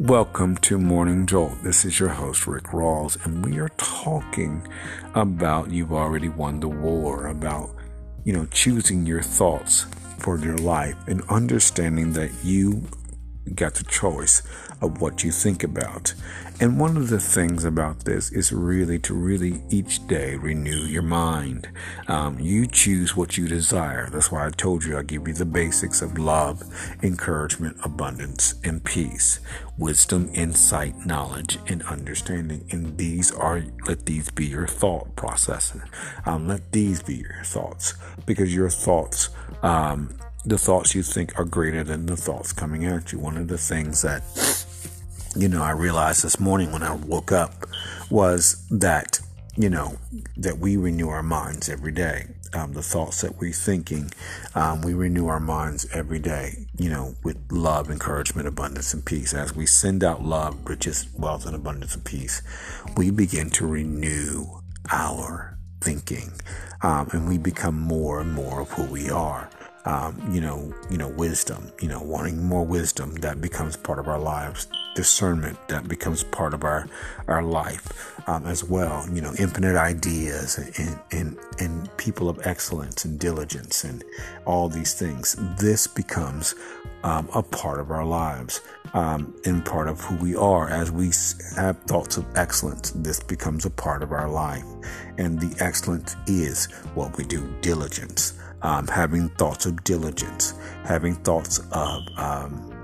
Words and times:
Welcome 0.00 0.58
to 0.58 0.78
Morning 0.78 1.26
Jolt. 1.26 1.60
This 1.64 1.84
is 1.84 1.98
your 1.98 2.10
host, 2.10 2.46
Rick 2.46 2.66
Rawls, 2.66 3.16
and 3.26 3.44
we 3.44 3.58
are 3.58 3.70
talking 3.70 4.64
about 5.16 5.72
you've 5.72 5.92
already 5.92 6.28
won 6.28 6.60
the 6.60 6.68
war, 6.68 7.26
about, 7.26 7.70
you 8.22 8.32
know, 8.32 8.46
choosing 8.52 9.06
your 9.06 9.22
thoughts 9.22 9.86
for 10.18 10.38
your 10.38 10.56
life 10.56 10.94
and 11.08 11.20
understanding 11.28 12.12
that 12.12 12.30
you 12.44 12.84
got 13.50 13.74
the 13.74 13.84
choice 13.84 14.42
of 14.80 15.00
what 15.00 15.24
you 15.24 15.32
think 15.32 15.64
about. 15.64 16.14
And 16.60 16.80
one 16.80 16.96
of 16.96 17.08
the 17.08 17.20
things 17.20 17.64
about 17.64 18.00
this 18.00 18.32
is 18.32 18.52
really 18.52 18.98
to 19.00 19.14
really 19.14 19.62
each 19.70 20.04
day 20.08 20.34
renew 20.34 20.86
your 20.86 21.02
mind. 21.02 21.68
Um, 22.08 22.40
you 22.40 22.66
choose 22.66 23.16
what 23.16 23.38
you 23.38 23.46
desire. 23.46 24.08
That's 24.10 24.32
why 24.32 24.46
I 24.46 24.50
told 24.50 24.84
you 24.84 24.98
I 24.98 25.04
give 25.04 25.28
you 25.28 25.34
the 25.34 25.44
basics 25.44 26.02
of 26.02 26.18
love, 26.18 26.64
encouragement, 27.02 27.76
abundance, 27.84 28.56
and 28.64 28.82
peace, 28.82 29.38
wisdom, 29.76 30.30
insight, 30.34 31.06
knowledge, 31.06 31.60
and 31.68 31.82
understanding. 31.84 32.64
And 32.72 32.98
these 32.98 33.30
are, 33.30 33.62
let 33.86 34.06
these 34.06 34.28
be 34.30 34.46
your 34.46 34.66
thought 34.66 35.14
processes. 35.14 35.82
Um, 36.26 36.48
let 36.48 36.72
these 36.72 37.02
be 37.04 37.16
your 37.16 37.44
thoughts 37.44 37.94
because 38.26 38.52
your 38.52 38.70
thoughts, 38.70 39.28
um, 39.62 40.12
the 40.44 40.58
thoughts 40.58 40.94
you 40.94 41.02
think 41.02 41.38
are 41.38 41.44
greater 41.44 41.84
than 41.84 42.06
the 42.06 42.16
thoughts 42.16 42.52
coming 42.52 42.84
at 42.84 43.12
you. 43.12 43.18
One 43.18 43.36
of 43.36 43.48
the 43.48 43.58
things 43.58 44.02
that 44.02 44.22
you 45.36 45.48
know, 45.48 45.62
I 45.62 45.70
realized 45.70 46.24
this 46.24 46.40
morning 46.40 46.72
when 46.72 46.82
I 46.82 46.94
woke 46.94 47.30
up 47.32 47.66
was 48.10 48.66
that, 48.70 49.20
you 49.56 49.70
know, 49.70 49.96
that 50.36 50.58
we 50.58 50.76
renew 50.76 51.08
our 51.10 51.22
minds 51.22 51.68
every 51.68 51.92
day. 51.92 52.26
Um, 52.54 52.72
the 52.72 52.82
thoughts 52.82 53.20
that 53.20 53.36
we're 53.36 53.52
thinking, 53.52 54.10
um, 54.54 54.80
we 54.80 54.94
renew 54.94 55.26
our 55.26 55.38
minds 55.38 55.86
every 55.92 56.18
day, 56.18 56.66
you 56.78 56.88
know, 56.88 57.14
with 57.22 57.36
love, 57.52 57.90
encouragement, 57.90 58.48
abundance, 58.48 58.94
and 58.94 59.04
peace. 59.04 59.34
As 59.34 59.54
we 59.54 59.66
send 59.66 60.02
out 60.02 60.24
love, 60.24 60.58
riches, 60.66 61.06
wealth, 61.16 61.44
and 61.44 61.54
abundance 61.54 61.94
and 61.94 62.04
peace, 62.04 62.42
we 62.96 63.10
begin 63.10 63.50
to 63.50 63.66
renew 63.66 64.46
our 64.90 65.58
thinking. 65.82 66.32
Um, 66.80 67.08
and 67.12 67.28
we 67.28 67.38
become 67.38 67.78
more 67.78 68.18
and 68.18 68.32
more 68.32 68.62
of 68.62 68.70
who 68.70 68.84
we 68.84 69.10
are 69.10 69.50
um, 69.88 70.22
you 70.30 70.42
know, 70.42 70.70
you 70.90 70.98
know, 70.98 71.08
wisdom, 71.08 71.72
you 71.80 71.88
know, 71.88 72.02
wanting 72.02 72.44
more 72.44 72.62
wisdom 72.62 73.14
that 73.16 73.40
becomes 73.40 73.74
part 73.74 73.98
of 73.98 74.06
our 74.06 74.18
lives, 74.18 74.68
discernment 74.94 75.56
that 75.68 75.88
becomes 75.88 76.22
part 76.24 76.52
of 76.52 76.62
our 76.62 76.86
our 77.26 77.42
life 77.42 78.20
um, 78.28 78.44
as 78.44 78.62
well. 78.62 79.08
You 79.10 79.22
know, 79.22 79.32
infinite 79.38 79.76
ideas 79.76 80.58
and, 80.78 81.00
and 81.10 81.38
and 81.58 81.96
people 81.96 82.28
of 82.28 82.38
excellence 82.46 83.06
and 83.06 83.18
diligence 83.18 83.82
and 83.82 84.04
all 84.44 84.68
these 84.68 84.92
things. 84.92 85.36
This 85.58 85.86
becomes 85.86 86.54
um, 87.02 87.26
a 87.34 87.42
part 87.42 87.80
of 87.80 87.90
our 87.90 88.04
lives 88.04 88.60
um, 88.92 89.34
and 89.46 89.64
part 89.64 89.88
of 89.88 90.02
who 90.02 90.16
we 90.16 90.36
are. 90.36 90.68
As 90.68 90.90
we 90.90 91.12
have 91.56 91.82
thoughts 91.84 92.18
of 92.18 92.26
excellence, 92.36 92.90
this 92.90 93.20
becomes 93.20 93.64
a 93.64 93.70
part 93.70 94.02
of 94.02 94.12
our 94.12 94.28
life, 94.28 94.66
and 95.16 95.40
the 95.40 95.64
excellence 95.64 96.14
is 96.26 96.66
what 96.92 97.16
we 97.16 97.24
do. 97.24 97.50
Diligence 97.62 98.34
um, 98.62 98.86
having 98.86 99.28
thoughts 99.30 99.66
of 99.66 99.82
diligence, 99.84 100.54
having 100.84 101.14
thoughts 101.16 101.60
of, 101.72 102.02
um, 102.16 102.74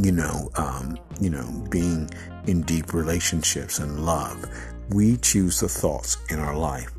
you 0.00 0.12
know, 0.12 0.50
um, 0.56 0.98
you 1.20 1.30
know, 1.30 1.64
being 1.70 2.10
in 2.46 2.62
deep 2.62 2.92
relationships 2.92 3.78
and 3.78 4.04
love. 4.04 4.44
We 4.90 5.16
choose 5.16 5.60
the 5.60 5.68
thoughts 5.68 6.18
in 6.28 6.38
our 6.38 6.56
life 6.56 6.90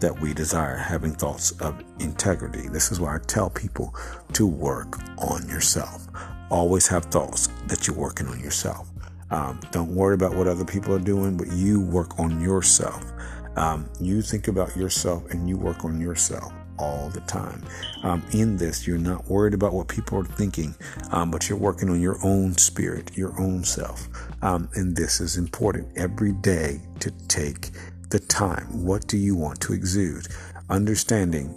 that 0.00 0.18
we 0.20 0.34
desire, 0.34 0.76
having 0.76 1.12
thoughts 1.12 1.52
of 1.52 1.82
integrity. 2.00 2.68
This 2.68 2.90
is 2.92 3.00
why 3.00 3.16
I 3.16 3.18
tell 3.26 3.50
people 3.50 3.94
to 4.34 4.46
work 4.46 4.98
on 5.18 5.48
yourself. 5.48 6.06
Always 6.50 6.86
have 6.88 7.06
thoughts 7.06 7.48
that 7.66 7.86
you're 7.86 7.96
working 7.96 8.28
on 8.28 8.40
yourself. 8.40 8.88
Um, 9.30 9.60
don't 9.72 9.94
worry 9.94 10.14
about 10.14 10.36
what 10.36 10.46
other 10.46 10.64
people 10.64 10.94
are 10.94 11.00
doing, 11.00 11.36
but 11.36 11.48
you 11.48 11.80
work 11.80 12.18
on 12.18 12.40
yourself. 12.40 13.04
Um, 13.56 13.88
you 14.00 14.22
think 14.22 14.48
about 14.48 14.76
yourself 14.76 15.28
and 15.30 15.48
you 15.48 15.56
work 15.56 15.84
on 15.84 16.00
yourself 16.00 16.52
all 16.78 17.08
the 17.10 17.20
time. 17.22 17.62
Um, 18.02 18.22
in 18.32 18.56
this, 18.56 18.86
you're 18.86 18.98
not 18.98 19.28
worried 19.28 19.54
about 19.54 19.72
what 19.72 19.88
people 19.88 20.18
are 20.18 20.24
thinking, 20.24 20.74
um, 21.10 21.30
but 21.30 21.48
you're 21.48 21.58
working 21.58 21.90
on 21.90 22.00
your 22.00 22.18
own 22.24 22.56
spirit, 22.56 23.16
your 23.16 23.38
own 23.40 23.64
self. 23.64 24.08
Um, 24.42 24.68
and 24.74 24.96
this 24.96 25.20
is 25.20 25.36
important 25.36 25.88
every 25.96 26.32
day 26.32 26.80
to 27.00 27.10
take 27.28 27.70
the 28.10 28.18
time. 28.18 28.84
What 28.84 29.06
do 29.06 29.16
you 29.16 29.34
want 29.34 29.60
to 29.62 29.72
exude? 29.72 30.28
Understanding 30.68 31.54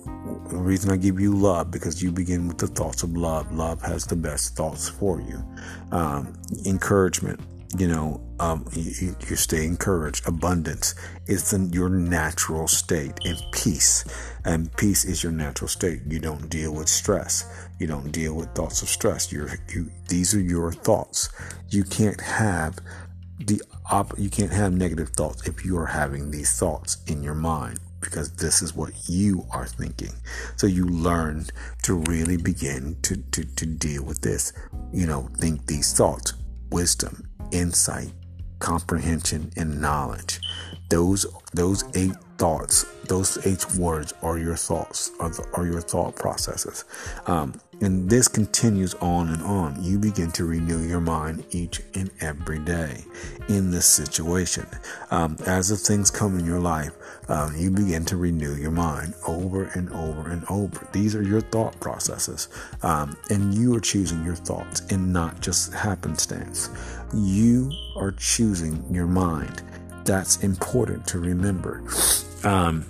the 0.49 0.57
reason 0.57 0.91
I 0.91 0.97
give 0.97 1.19
you 1.19 1.35
love 1.35 1.71
because 1.71 2.01
you 2.01 2.11
begin 2.11 2.47
with 2.47 2.59
the 2.59 2.67
thoughts 2.67 3.03
of 3.03 3.17
love. 3.17 3.51
Love 3.51 3.81
has 3.81 4.05
the 4.05 4.15
best 4.15 4.55
thoughts 4.55 4.87
for 4.87 5.19
you. 5.21 5.43
Um, 5.91 6.33
encouragement 6.65 7.39
you 7.77 7.87
know, 7.87 8.21
um, 8.39 8.65
you, 8.73 9.15
you, 9.27 9.35
stay 9.35 9.65
encouraged. 9.65 10.27
Abundance 10.27 10.95
is 11.27 11.51
the, 11.51 11.69
your 11.73 11.89
natural 11.89 12.67
state, 12.67 13.13
and 13.25 13.37
peace, 13.51 14.05
and 14.45 14.75
peace 14.77 15.05
is 15.05 15.23
your 15.23 15.31
natural 15.31 15.67
state. 15.67 16.01
You 16.07 16.19
don't 16.19 16.49
deal 16.49 16.73
with 16.73 16.89
stress. 16.89 17.45
You 17.79 17.87
don't 17.87 18.11
deal 18.11 18.35
with 18.35 18.53
thoughts 18.55 18.81
of 18.81 18.89
stress. 18.89 19.31
You're, 19.31 19.49
you, 19.73 19.91
these 20.07 20.33
are 20.33 20.41
your 20.41 20.71
thoughts. 20.71 21.29
You 21.69 21.83
can't 21.83 22.21
have 22.21 22.79
the 23.39 23.61
op, 23.91 24.17
you 24.17 24.29
can't 24.29 24.51
have 24.51 24.73
negative 24.73 25.09
thoughts 25.09 25.47
if 25.47 25.65
you 25.65 25.77
are 25.77 25.85
having 25.85 26.31
these 26.31 26.57
thoughts 26.57 26.97
in 27.07 27.23
your 27.23 27.35
mind 27.35 27.79
because 28.01 28.31
this 28.33 28.61
is 28.61 28.73
what 28.73 28.91
you 29.09 29.45
are 29.51 29.67
thinking. 29.67 30.13
So 30.55 30.67
you 30.67 30.85
learn 30.85 31.45
to 31.83 31.95
really 31.95 32.37
begin 32.37 32.97
to, 33.03 33.17
to, 33.17 33.43
to 33.43 33.65
deal 33.65 34.03
with 34.03 34.21
this. 34.21 34.53
You 34.93 35.05
know, 35.05 35.29
think 35.37 35.65
these 35.65 35.93
thoughts, 35.93 36.33
wisdom, 36.71 37.29
insight, 37.51 38.11
comprehension, 38.59 39.51
and 39.55 39.81
knowledge. 39.81 40.39
Those 40.89 41.25
those 41.53 41.83
eight 41.95 42.15
thoughts, 42.37 42.85
those 43.07 43.45
eight 43.45 43.65
words 43.75 44.13
are 44.21 44.37
your 44.37 44.55
thoughts, 44.55 45.11
are, 45.19 45.29
the, 45.29 45.45
are 45.53 45.65
your 45.65 45.81
thought 45.81 46.15
processes. 46.15 46.85
Um, 47.27 47.59
and 47.81 48.09
this 48.09 48.27
continues 48.27 48.93
on 48.95 49.29
and 49.29 49.41
on. 49.43 49.81
You 49.81 49.99
begin 49.99 50.31
to 50.31 50.45
renew 50.45 50.79
your 50.79 50.99
mind 50.99 51.45
each 51.51 51.81
and 51.95 52.09
every 52.21 52.59
day 52.59 53.03
in 53.47 53.71
this 53.71 53.85
situation. 53.85 54.65
Um, 55.11 55.37
as 55.45 55.69
the 55.69 55.77
things 55.77 56.11
come 56.11 56.37
in 56.37 56.45
your 56.45 56.59
life, 56.59 56.91
um, 57.29 57.55
you 57.55 57.71
begin 57.71 58.03
to 58.05 58.17
renew 58.17 58.55
your 58.55 58.71
mind 58.71 59.13
over 59.27 59.65
and 59.75 59.89
over 59.91 60.29
and 60.29 60.43
over. 60.49 60.87
These 60.91 61.15
are 61.15 61.23
your 61.23 61.41
thought 61.41 61.79
processes. 61.79 62.49
Um, 62.83 63.15
and 63.29 63.53
you 63.53 63.75
are 63.75 63.81
choosing 63.81 64.25
your 64.25 64.35
thoughts 64.35 64.81
and 64.91 65.13
not 65.13 65.39
just 65.39 65.73
happenstance. 65.73 66.69
You 67.13 67.71
are 67.95 68.11
choosing 68.11 68.85
your 68.93 69.07
mind. 69.07 69.61
That's 70.05 70.43
important 70.43 71.07
to 71.07 71.19
remember. 71.19 71.83
Um, 72.43 72.85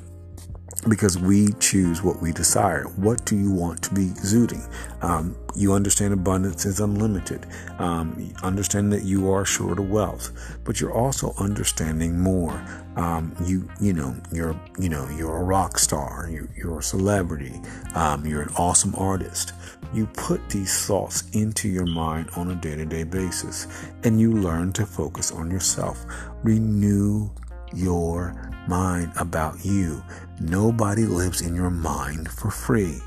because 0.88 1.18
we 1.20 1.50
choose 1.60 2.02
what 2.02 2.22
we 2.22 2.32
desire. 2.32 2.84
What 2.96 3.26
do 3.26 3.38
you 3.38 3.52
want 3.52 3.82
to 3.84 3.94
be 3.94 4.08
exuding? 4.08 4.64
Um, 5.02 5.36
you 5.56 5.74
understand 5.74 6.14
abundance 6.14 6.66
is 6.66 6.80
unlimited. 6.80 7.46
Um, 7.80 8.34
understand 8.44 8.94
that 8.94 9.04
you 9.04 9.32
are 9.32 9.44
short 9.44 9.80
of 9.80 9.90
wealth, 9.90 10.32
but 10.64 10.80
you're 10.80 10.94
also 10.94 11.34
understanding 11.38 12.20
more. 12.20 12.64
Um, 12.96 13.36
you 13.46 13.70
you 13.80 13.94
know 13.94 14.16
you're 14.32 14.60
you 14.78 14.90
know 14.90 15.08
you're 15.10 15.38
a 15.38 15.44
rock 15.44 15.80
star. 15.80 16.30
You, 16.32 16.48
you're 16.56 16.80
a 16.80 16.84
celebrity. 16.84 17.60
Um, 17.96 18.26
you're 18.26 18.42
an 18.42 18.54
awesome 18.58 18.96
artist. 18.96 19.54
You 19.94 20.06
put 20.08 20.50
these 20.50 20.86
thoughts 20.86 21.30
into 21.32 21.68
your 21.68 21.88
mind 21.88 22.30
on 22.36 22.52
a 22.52 22.56
day-to-day 22.56 23.04
basis, 23.04 23.68
and 24.04 24.20
you 24.20 24.32
learn 24.32 24.72
to 24.74 24.86
focus 24.86 25.32
on 25.32 25.50
yourself. 25.50 26.06
Renew 26.44 27.30
your 27.74 28.49
mind 28.68 29.12
about 29.18 29.64
you. 29.66 30.04
Nobody 30.40 31.06
lives 31.06 31.42
in 31.42 31.56
your 31.56 31.70
mind 31.70 32.30
for 32.30 32.52
free. 32.52 33.00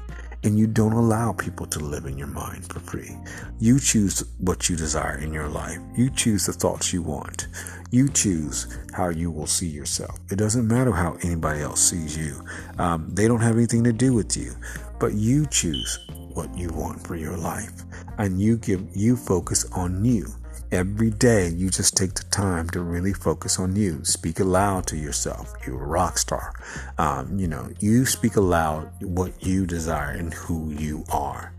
And 0.45 0.59
you 0.59 0.67
don't 0.67 0.93
allow 0.93 1.33
people 1.33 1.66
to 1.66 1.78
live 1.78 2.04
in 2.04 2.19
your 2.19 2.27
mind 2.27 2.69
for 2.69 2.81
free. 2.81 3.16
You 3.60 3.78
choose 3.78 4.25
what 4.39 4.69
you 4.69 4.75
desire 4.75 5.19
in 5.19 5.33
your 5.33 5.49
life. 5.49 5.78
You 5.97 6.10
choose 6.10 6.47
the 6.47 6.53
thoughts 6.53 6.93
you 6.93 7.01
want. 7.01 7.47
You 7.93 8.09
choose 8.09 8.77
how 8.93 9.10
you 9.10 9.31
will 9.31 9.47
see 9.47 9.69
yourself. 9.69 10.19
It 10.31 10.37
doesn't 10.37 10.66
matter 10.66 10.91
how 10.91 11.16
anybody 11.22 11.60
else 11.60 11.81
sees 11.81 12.16
you. 12.19 12.45
Um, 12.78 13.09
they 13.15 13.28
don't 13.28 13.41
have 13.41 13.57
anything 13.57 13.84
to 13.84 13.93
do 13.93 14.15
with 14.15 14.37
you. 14.37 14.55
But 14.98 15.15
you 15.15 15.47
choose 15.47 16.01
what 16.34 16.53
you 16.57 16.71
want 16.71 17.07
for 17.07 17.15
your 17.15 17.37
life. 17.37 17.83
And 18.19 18.41
you 18.41 18.57
give, 18.57 18.84
you 18.95 19.16
focus 19.16 19.65
on 19.72 20.05
you. 20.05 20.27
Every 20.72 21.10
day, 21.10 21.51
you 21.51 21.69
just 21.69 21.98
take 21.98 22.15
the 22.15 22.24
time 22.30 22.71
to 22.71 22.80
really 22.80 23.13
focus 23.13 23.59
on 23.59 23.77
you. 23.77 24.07
Speak 24.07 24.41
aloud 24.41 24.86
to 24.86 24.97
yourself. 24.97 25.53
You're 25.66 25.84
a 25.84 25.86
rock 25.86 26.16
star. 26.16 26.54
Um, 26.97 27.39
you 27.39 27.47
know, 27.47 27.69
you 27.78 28.07
speak 28.07 28.36
aloud 28.36 28.91
what 29.03 29.45
you 29.45 29.66
desire 29.66 30.13
and 30.13 30.33
who 30.33 30.71
you 30.71 31.04
are. 31.13 31.53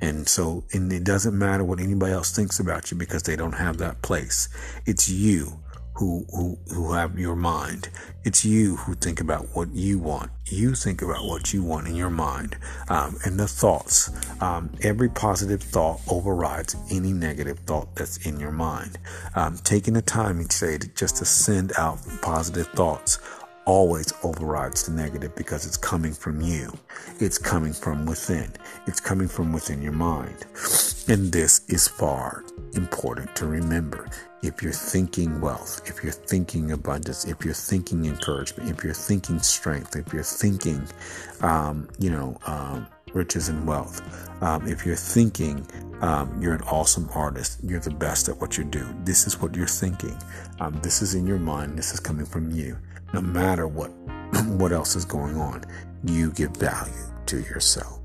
And 0.00 0.28
so, 0.28 0.62
and 0.72 0.92
it 0.92 1.02
doesn't 1.02 1.36
matter 1.36 1.64
what 1.64 1.80
anybody 1.80 2.12
else 2.12 2.30
thinks 2.30 2.60
about 2.60 2.92
you 2.92 2.96
because 2.96 3.24
they 3.24 3.34
don't 3.34 3.54
have 3.54 3.78
that 3.78 4.02
place. 4.02 4.48
It's 4.86 5.08
you 5.08 5.58
who, 5.94 6.24
who, 6.30 6.58
who 6.72 6.92
have 6.92 7.18
your 7.18 7.36
mind. 7.36 7.88
It's 8.24 8.44
you 8.44 8.76
who 8.76 8.94
think 8.94 9.20
about 9.20 9.48
what 9.54 9.72
you 9.72 9.98
want. 9.98 10.30
You 10.46 10.74
think 10.74 11.02
about 11.02 11.24
what 11.24 11.52
you 11.52 11.62
want 11.62 11.88
in 11.88 11.94
your 11.94 12.10
mind 12.10 12.56
um, 12.88 13.16
and 13.24 13.38
the 13.38 13.46
thoughts. 13.48 14.10
Um, 14.42 14.70
every 14.82 15.08
positive 15.08 15.62
thought 15.62 16.00
overrides 16.08 16.76
any 16.90 17.12
negative 17.12 17.58
thought 17.60 17.94
that's 17.94 18.26
in 18.26 18.40
your 18.40 18.52
mind. 18.52 18.98
Um, 19.34 19.58
taking 19.64 19.94
the 19.94 20.02
time 20.02 20.40
each 20.40 20.58
day 20.58 20.78
to 20.78 20.88
just 20.94 21.16
to 21.16 21.24
send 21.24 21.72
out 21.78 21.98
positive 22.22 22.68
thoughts 22.68 23.18
always 23.66 24.12
overrides 24.24 24.84
the 24.84 24.92
negative 24.92 25.34
because 25.36 25.66
it's 25.66 25.76
coming 25.76 26.12
from 26.12 26.40
you. 26.40 26.72
It's 27.20 27.38
coming 27.38 27.72
from 27.72 28.06
within. 28.06 28.52
It's 28.86 29.00
coming 29.00 29.28
from 29.28 29.52
within 29.52 29.80
your 29.82 29.92
mind. 29.92 30.46
And 31.08 31.32
this 31.32 31.62
is 31.68 31.88
far 31.88 32.44
important 32.74 33.34
to 33.36 33.46
remember. 33.46 34.08
If 34.42 34.62
you're 34.62 34.72
thinking 34.72 35.40
wealth, 35.40 35.82
if 35.86 36.02
you're 36.02 36.12
thinking 36.12 36.72
abundance, 36.72 37.24
if 37.24 37.44
you're 37.44 37.54
thinking 37.54 38.04
encouragement, 38.06 38.70
if 38.70 38.84
you're 38.84 38.94
thinking 38.94 39.38
strength, 39.40 39.96
if 39.96 40.12
you're 40.12 40.22
thinking, 40.22 40.86
um, 41.40 41.88
you 41.98 42.10
know, 42.10 42.38
um, 42.46 42.86
riches 43.12 43.48
and 43.48 43.66
wealth, 43.66 44.00
um, 44.42 44.66
if 44.66 44.86
you're 44.86 44.96
thinking 44.96 45.66
um, 46.00 46.40
you're 46.40 46.54
an 46.54 46.62
awesome 46.62 47.08
artist, 47.14 47.58
you're 47.64 47.80
the 47.80 47.90
best 47.90 48.28
at 48.28 48.40
what 48.40 48.56
you 48.56 48.64
do, 48.64 48.86
this 49.04 49.26
is 49.26 49.40
what 49.40 49.54
you're 49.56 49.66
thinking. 49.66 50.16
Um, 50.60 50.78
this 50.82 51.02
is 51.02 51.14
in 51.14 51.26
your 51.26 51.38
mind. 51.38 51.76
This 51.76 51.92
is 51.92 52.00
coming 52.00 52.26
from 52.26 52.50
you 52.50 52.78
no 53.12 53.20
matter 53.20 53.66
what 53.66 53.90
what 54.46 54.72
else 54.72 54.94
is 54.96 55.04
going 55.04 55.36
on, 55.36 55.64
you 56.04 56.30
give 56.32 56.56
value 56.56 56.92
to 57.26 57.40
yourself. 57.40 57.99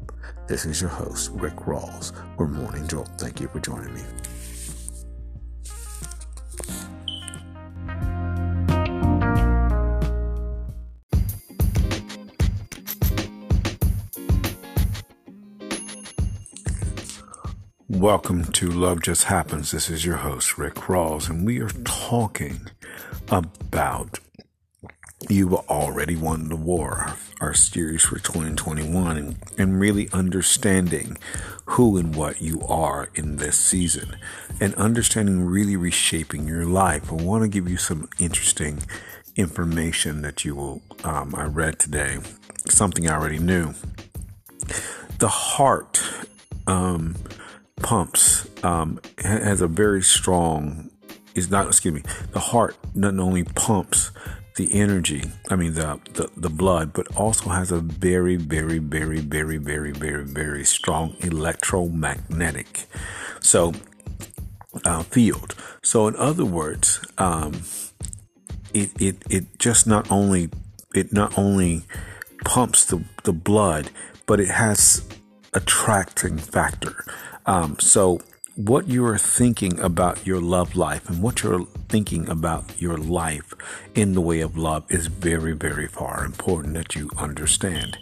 This 0.48 0.68
is 0.68 0.80
your 0.80 0.92
host, 0.92 1.32
Rick 1.34 1.56
Rawls, 1.56 2.14
for 2.38 2.48
Morning 2.48 2.88
Jolt. 2.88 3.10
Thank 3.18 3.42
you 3.42 3.48
for 3.48 3.60
joining 3.60 3.96
me. 3.96 4.04
Welcome 17.90 18.46
to 18.52 18.70
Love 18.70 19.02
Just 19.02 19.24
Happens. 19.24 19.72
This 19.72 19.90
is 19.90 20.06
your 20.06 20.18
host, 20.18 20.60
Rick 20.60 20.76
Rawls, 20.76 21.28
and 21.28 21.44
we 21.44 21.60
are 21.60 21.72
talking 21.86 22.68
about 23.30 24.20
you've 25.28 25.56
already 25.56 26.16
won 26.16 26.50
the 26.50 26.56
war. 26.56 27.16
Our 27.42 27.54
series 27.54 28.04
for 28.04 28.18
2021 28.18 29.18
and, 29.18 29.36
and 29.58 29.80
really 29.80 30.08
understanding 30.14 31.18
who 31.66 31.98
and 31.98 32.16
what 32.16 32.42
you 32.42 32.62
are 32.62 33.10
in 33.14 33.36
this 33.36 33.60
season 33.60 34.16
and 34.62 34.74
understanding 34.76 35.46
really 35.46 35.76
reshaping 35.76 36.48
your 36.48 36.66
life. 36.66 37.12
I 37.12 37.16
want 37.16 37.44
to 37.44 37.50
give 37.50 37.70
you 37.70 37.76
some 37.76 38.08
interesting 38.20 38.80
information 39.36 40.22
that 40.22 40.46
you 40.46 40.56
will, 40.56 40.82
um, 41.04 41.36
I 41.36 41.44
read 41.44 41.78
today, 41.78 42.20
something 42.70 43.10
I 43.10 43.16
already 43.16 43.40
knew. 43.40 43.74
The 45.20 45.28
heart, 45.28 46.02
um, 46.68 47.16
pumps, 47.78 48.48
um, 48.64 49.02
has 49.20 49.60
a 49.60 49.68
very 49.68 50.02
strong, 50.02 50.90
is 51.36 51.52
not, 51.52 51.68
excuse 51.68 51.94
me, 51.94 52.04
the 52.32 52.40
heart 52.40 52.78
not 52.96 53.20
only 53.20 53.44
pumps 53.44 54.12
the 54.56 54.74
energy, 54.74 55.24
I 55.50 55.56
mean 55.56 55.74
the, 55.74 56.00
the 56.14 56.30
the 56.36 56.50
blood, 56.50 56.94
but 56.94 57.14
also 57.16 57.50
has 57.50 57.72
a 57.72 57.80
very, 57.80 58.38
very, 58.38 58.80
very, 58.80 59.20
very, 59.20 59.58
very, 59.58 59.92
very, 59.92 60.24
very 60.24 60.64
strong 60.64 61.16
electromagnetic 61.20 62.86
so 63.46 63.74
uh, 64.84 65.04
field. 65.04 65.56
So 65.82 66.08
in 66.08 66.16
other 66.16 66.46
words, 66.46 67.00
um, 67.18 67.62
it 68.74 68.92
it 69.00 69.24
it 69.30 69.60
just 69.60 69.88
not 69.88 70.10
only 70.12 70.50
it 70.94 71.14
not 71.14 71.38
only 71.38 71.84
pumps 72.44 72.86
the 72.86 73.04
the 73.24 73.34
blood, 73.34 73.92
but 74.26 74.40
it 74.40 74.50
has 74.50 75.08
attracting 75.54 76.38
factor. 76.38 77.06
Um, 77.46 77.78
so 77.80 78.20
what 78.56 78.88
you 78.88 79.06
are 79.06 79.18
thinking 79.18 79.78
about 79.82 80.26
your 80.26 80.40
love 80.40 80.78
life 80.78 81.10
and 81.10 81.22
what 81.22 81.44
you're 81.44 81.66
thinking 81.90 82.30
about 82.30 82.82
your 82.82 82.98
life 82.98 83.54
in 83.96 84.14
the 84.14 84.22
way 84.22 84.40
of 84.40 84.58
love 84.58 84.86
is 84.90 85.08
very, 85.08 85.52
very 85.52 85.88
far 85.88 86.24
important 86.24 86.74
that 86.74 86.96
you 86.96 87.10
understand. 87.18 87.98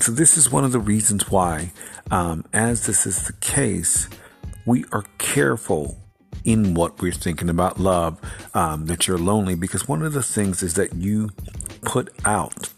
So, 0.00 0.10
this 0.10 0.36
is 0.36 0.50
one 0.50 0.64
of 0.64 0.72
the 0.72 0.80
reasons 0.80 1.30
why, 1.30 1.72
um, 2.10 2.44
as 2.52 2.86
this 2.86 3.06
is 3.06 3.26
the 3.28 3.32
case, 3.34 4.08
we 4.66 4.84
are 4.90 5.04
careful 5.18 5.96
in 6.44 6.74
what 6.74 7.00
we're 7.00 7.12
thinking 7.12 7.48
about 7.48 7.78
love, 7.78 8.20
um, 8.54 8.86
that 8.86 9.06
you're 9.06 9.18
lonely, 9.18 9.54
because 9.54 9.86
one 9.86 10.02
of 10.02 10.12
the 10.12 10.22
things 10.22 10.62
is 10.62 10.74
that 10.74 10.94
you 10.94 11.30
put 11.82 12.08
out 12.24 12.70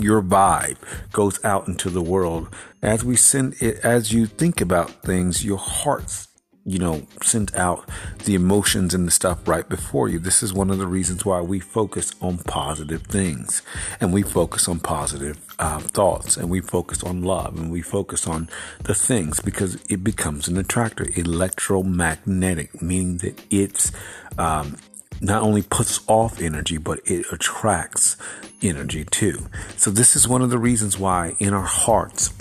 your 0.00 0.22
vibe 0.22 0.76
goes 1.12 1.42
out 1.44 1.68
into 1.68 1.90
the 1.90 2.02
world. 2.02 2.48
As 2.82 3.04
we 3.04 3.16
send 3.16 3.54
it 3.60 3.78
as 3.84 4.12
you 4.12 4.26
think 4.26 4.60
about 4.60 5.02
things 5.02 5.44
your 5.44 5.58
hearts 5.58 6.28
you 6.66 6.78
know 6.78 7.06
send 7.22 7.54
out 7.54 7.88
the 8.24 8.34
emotions 8.34 8.94
and 8.94 9.06
the 9.06 9.10
stuff 9.10 9.46
right 9.46 9.68
before 9.68 10.08
you. 10.08 10.18
This 10.18 10.42
is 10.42 10.52
one 10.52 10.70
of 10.70 10.78
the 10.78 10.86
reasons 10.86 11.24
why 11.24 11.40
we 11.40 11.60
focus 11.60 12.14
on 12.22 12.38
positive 12.38 13.02
things. 13.02 13.62
And 14.00 14.12
we 14.12 14.22
focus 14.22 14.68
on 14.68 14.80
positive 14.80 15.38
uh, 15.58 15.80
thoughts 15.80 16.36
and 16.36 16.48
we 16.48 16.60
focus 16.60 17.02
on 17.02 17.22
love 17.22 17.58
and 17.58 17.70
we 17.70 17.82
focus 17.82 18.26
on 18.26 18.48
the 18.82 18.94
things 18.94 19.40
because 19.40 19.82
it 19.90 20.02
becomes 20.02 20.48
an 20.48 20.56
attractor. 20.56 21.06
Electromagnetic 21.14 22.80
meaning 22.80 23.18
that 23.18 23.40
it's 23.50 23.92
um, 24.38 24.76
not 25.20 25.42
only 25.42 25.62
puts 25.62 26.00
off 26.06 26.40
energy, 26.40 26.78
but 26.78 27.00
it 27.04 27.26
attracts 27.32 28.16
energy 28.62 29.04
too. 29.04 29.46
So 29.76 29.90
this 29.90 30.16
is 30.16 30.28
one 30.28 30.42
of 30.42 30.50
the 30.50 30.58
reasons 30.58 30.98
why 30.98 31.34
in 31.38 31.52
our 31.52 31.62
hearts 31.62 32.32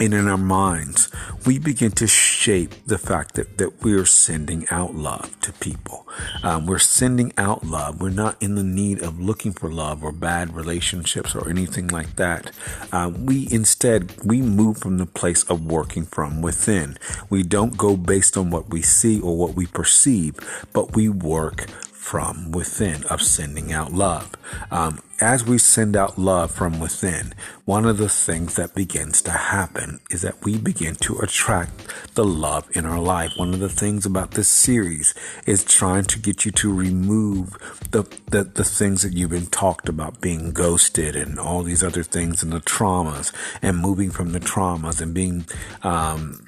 and 0.00 0.12
in 0.12 0.28
our 0.28 0.38
minds, 0.38 1.10
we 1.46 1.58
begin 1.58 1.92
to 1.92 2.06
shape 2.44 2.74
the 2.84 2.98
fact 2.98 3.36
that, 3.36 3.56
that 3.56 3.82
we're 3.82 4.04
sending 4.04 4.66
out 4.70 4.94
love 4.94 5.40
to 5.40 5.50
people. 5.54 6.06
Um, 6.42 6.66
we're 6.66 6.78
sending 6.78 7.32
out 7.38 7.64
love. 7.64 8.02
We're 8.02 8.10
not 8.10 8.36
in 8.42 8.54
the 8.54 8.62
need 8.62 9.02
of 9.02 9.18
looking 9.18 9.54
for 9.54 9.72
love 9.72 10.04
or 10.04 10.12
bad 10.12 10.54
relationships 10.54 11.34
or 11.34 11.48
anything 11.48 11.88
like 11.88 12.16
that. 12.16 12.50
Uh, 12.92 13.10
we 13.16 13.48
instead, 13.50 14.12
we 14.22 14.42
move 14.42 14.76
from 14.76 14.98
the 14.98 15.06
place 15.06 15.42
of 15.44 15.64
working 15.64 16.04
from 16.04 16.42
within. 16.42 16.98
We 17.30 17.42
don't 17.42 17.78
go 17.78 17.96
based 17.96 18.36
on 18.36 18.50
what 18.50 18.68
we 18.68 18.82
see 18.82 19.18
or 19.22 19.38
what 19.38 19.54
we 19.54 19.64
perceive, 19.64 20.34
but 20.74 20.94
we 20.94 21.08
work 21.08 21.66
from 22.04 22.52
within 22.52 23.02
of 23.04 23.22
sending 23.22 23.72
out 23.72 23.90
love. 23.90 24.30
Um, 24.70 25.00
as 25.22 25.42
we 25.42 25.56
send 25.56 25.96
out 25.96 26.18
love 26.18 26.50
from 26.50 26.78
within, 26.78 27.32
one 27.64 27.86
of 27.86 27.96
the 27.96 28.10
things 28.10 28.56
that 28.56 28.74
begins 28.74 29.22
to 29.22 29.30
happen 29.30 30.00
is 30.10 30.20
that 30.20 30.44
we 30.44 30.58
begin 30.58 30.96
to 30.96 31.16
attract 31.20 31.72
the 32.14 32.24
love 32.24 32.68
in 32.76 32.84
our 32.84 33.00
life. 33.00 33.32
One 33.36 33.54
of 33.54 33.60
the 33.60 33.70
things 33.70 34.04
about 34.04 34.32
this 34.32 34.48
series 34.48 35.14
is 35.46 35.64
trying 35.64 36.04
to 36.04 36.18
get 36.18 36.44
you 36.44 36.52
to 36.52 36.70
remove 36.70 37.56
the, 37.90 38.02
the, 38.30 38.44
the 38.44 38.64
things 38.64 39.00
that 39.00 39.14
you've 39.14 39.30
been 39.30 39.46
talked 39.46 39.88
about 39.88 40.20
being 40.20 40.52
ghosted 40.52 41.16
and 41.16 41.38
all 41.38 41.62
these 41.62 41.82
other 41.82 42.02
things 42.02 42.42
and 42.42 42.52
the 42.52 42.60
traumas 42.60 43.32
and 43.62 43.78
moving 43.78 44.10
from 44.10 44.32
the 44.32 44.40
traumas 44.40 45.00
and 45.00 45.14
being, 45.14 45.46
um, 45.82 46.44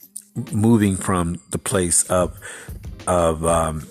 moving 0.53 0.97
from 0.97 1.41
the 1.51 1.59
place 1.59 2.03
of, 2.11 2.39
of, 3.07 3.47
um, 3.47 3.87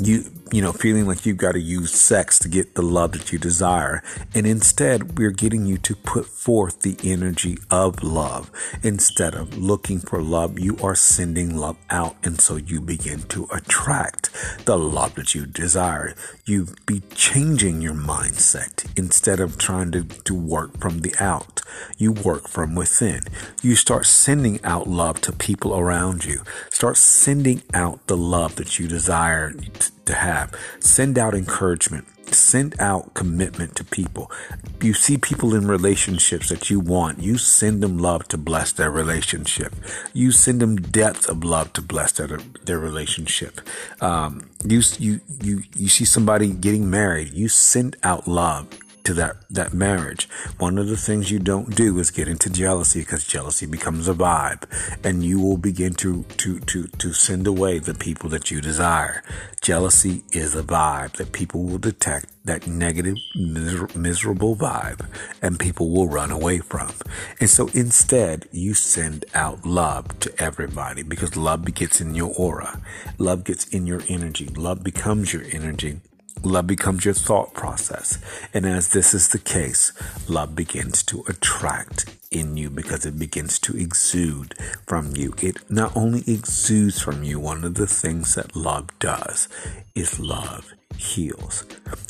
you 0.00 0.22
you 0.52 0.60
know, 0.60 0.72
feeling 0.72 1.06
like 1.06 1.24
you've 1.24 1.36
got 1.36 1.52
to 1.52 1.60
use 1.60 1.92
sex 1.92 2.38
to 2.40 2.48
get 2.48 2.74
the 2.74 2.82
love 2.82 3.12
that 3.12 3.32
you 3.32 3.38
desire. 3.38 4.02
And 4.34 4.46
instead, 4.46 5.18
we're 5.18 5.30
getting 5.30 5.64
you 5.64 5.78
to 5.78 5.94
put 5.94 6.26
forth 6.26 6.82
the 6.82 6.96
energy 7.04 7.58
of 7.70 8.02
love. 8.02 8.50
Instead 8.82 9.34
of 9.34 9.56
looking 9.56 10.00
for 10.00 10.20
love, 10.20 10.58
you 10.58 10.76
are 10.82 10.94
sending 10.94 11.56
love 11.56 11.76
out. 11.88 12.16
And 12.24 12.40
so 12.40 12.56
you 12.56 12.80
begin 12.80 13.22
to 13.24 13.46
attract 13.52 14.30
the 14.64 14.76
love 14.76 15.14
that 15.14 15.34
you 15.34 15.46
desire. 15.46 16.14
You 16.44 16.68
be 16.86 17.02
changing 17.14 17.80
your 17.80 17.94
mindset 17.94 18.86
instead 18.98 19.40
of 19.40 19.58
trying 19.58 19.92
to, 19.92 20.02
to 20.04 20.34
work 20.34 20.78
from 20.78 21.00
the 21.00 21.14
out. 21.20 21.60
You 21.96 22.12
work 22.12 22.48
from 22.48 22.74
within. 22.74 23.20
You 23.62 23.76
start 23.76 24.06
sending 24.06 24.62
out 24.64 24.88
love 24.88 25.20
to 25.22 25.32
people 25.32 25.78
around 25.78 26.24
you. 26.24 26.42
Start 26.70 26.96
sending 26.96 27.62
out 27.72 28.06
the 28.06 28.16
love 28.16 28.56
that 28.56 28.78
you 28.78 28.88
desire 28.88 29.52
to 30.10 30.16
have. 30.16 30.54
Send 30.80 31.18
out 31.18 31.34
encouragement. 31.34 32.06
Send 32.34 32.78
out 32.78 33.14
commitment 33.14 33.74
to 33.76 33.84
people. 33.84 34.30
You 34.80 34.94
see 34.94 35.18
people 35.18 35.54
in 35.54 35.66
relationships 35.66 36.48
that 36.48 36.70
you 36.70 36.78
want. 36.78 37.20
You 37.20 37.38
send 37.38 37.82
them 37.82 37.98
love 37.98 38.28
to 38.28 38.38
bless 38.38 38.70
their 38.72 38.90
relationship. 38.90 39.74
You 40.12 40.30
send 40.30 40.60
them 40.60 40.76
depth 40.76 41.28
of 41.28 41.42
love 41.42 41.72
to 41.72 41.82
bless 41.82 42.12
their, 42.12 42.38
their 42.64 42.78
relationship. 42.78 43.60
Um, 44.00 44.48
you, 44.64 44.80
you, 44.98 45.20
you, 45.42 45.62
you 45.74 45.88
see 45.88 46.04
somebody 46.04 46.52
getting 46.52 46.88
married. 46.88 47.32
You 47.32 47.48
send 47.48 47.96
out 48.04 48.28
love 48.28 48.68
to 49.04 49.14
that, 49.14 49.36
that 49.50 49.72
marriage. 49.72 50.28
One 50.58 50.78
of 50.78 50.88
the 50.88 50.96
things 50.96 51.30
you 51.30 51.38
don't 51.38 51.74
do 51.74 51.98
is 51.98 52.10
get 52.10 52.28
into 52.28 52.50
jealousy 52.50 53.00
because 53.00 53.26
jealousy 53.26 53.66
becomes 53.66 54.08
a 54.08 54.14
vibe 54.14 54.64
and 55.04 55.24
you 55.24 55.40
will 55.40 55.56
begin 55.56 55.94
to, 55.94 56.24
to, 56.38 56.60
to, 56.60 56.86
to 56.86 57.12
send 57.12 57.46
away 57.46 57.78
the 57.78 57.94
people 57.94 58.28
that 58.30 58.50
you 58.50 58.60
desire. 58.60 59.22
Jealousy 59.60 60.22
is 60.32 60.54
a 60.54 60.62
vibe 60.62 61.12
that 61.12 61.32
people 61.32 61.62
will 61.62 61.78
detect 61.78 62.26
that 62.44 62.66
negative, 62.66 63.16
miserable 63.34 64.56
vibe 64.56 65.06
and 65.42 65.58
people 65.58 65.90
will 65.90 66.08
run 66.08 66.30
away 66.30 66.58
from. 66.58 66.90
And 67.38 67.50
so 67.50 67.68
instead, 67.74 68.48
you 68.50 68.74
send 68.74 69.24
out 69.34 69.66
love 69.66 70.18
to 70.20 70.42
everybody 70.42 71.02
because 71.02 71.36
love 71.36 71.64
gets 71.74 72.00
in 72.00 72.14
your 72.14 72.32
aura. 72.36 72.80
Love 73.18 73.44
gets 73.44 73.66
in 73.68 73.86
your 73.86 74.02
energy. 74.08 74.46
Love 74.46 74.82
becomes 74.82 75.32
your 75.32 75.44
energy. 75.50 76.00
Love 76.42 76.66
becomes 76.66 77.04
your 77.04 77.14
thought 77.14 77.52
process. 77.52 78.18
And 78.54 78.64
as 78.64 78.88
this 78.88 79.12
is 79.12 79.28
the 79.28 79.38
case, 79.38 79.92
love 80.28 80.56
begins 80.56 81.02
to 81.04 81.22
attract 81.28 82.06
in 82.30 82.56
you 82.56 82.70
because 82.70 83.04
it 83.04 83.18
begins 83.18 83.58
to 83.58 83.76
exude 83.76 84.54
from 84.86 85.14
you. 85.16 85.34
It 85.42 85.70
not 85.70 85.94
only 85.96 86.20
exudes 86.26 87.00
from 87.00 87.22
you, 87.24 87.38
one 87.38 87.64
of 87.64 87.74
the 87.74 87.86
things 87.86 88.34
that 88.36 88.56
love 88.56 88.88
does 88.98 89.48
is 89.94 90.18
love 90.18 90.72
heals. 90.96 91.64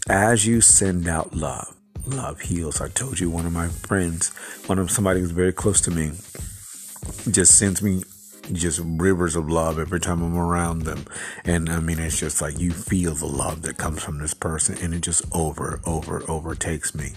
As 0.08 0.46
you 0.46 0.60
send 0.60 1.08
out 1.08 1.34
love, 1.34 1.74
love 2.06 2.40
heals. 2.40 2.80
I 2.80 2.88
told 2.88 3.18
you 3.18 3.30
one 3.30 3.46
of 3.46 3.52
my 3.52 3.68
friends, 3.68 4.28
one 4.66 4.78
of 4.78 4.90
somebody 4.90 5.20
who's 5.20 5.30
very 5.30 5.52
close 5.52 5.80
to 5.82 5.90
me, 5.90 6.12
just 7.30 7.58
sends 7.58 7.82
me 7.82 8.04
just 8.52 8.80
rivers 8.84 9.36
of 9.36 9.50
love 9.50 9.78
every 9.78 10.00
time 10.00 10.22
I'm 10.22 10.36
around 10.36 10.82
them. 10.82 11.04
And 11.44 11.68
I 11.68 11.80
mean, 11.80 11.98
it's 11.98 12.18
just 12.18 12.40
like 12.40 12.58
you 12.58 12.72
feel 12.72 13.14
the 13.14 13.26
love 13.26 13.62
that 13.62 13.76
comes 13.76 14.02
from 14.02 14.18
this 14.18 14.34
person 14.34 14.76
and 14.82 14.94
it 14.94 15.00
just 15.00 15.24
over, 15.32 15.80
over, 15.86 16.22
overtakes 16.28 16.94
me. 16.94 17.12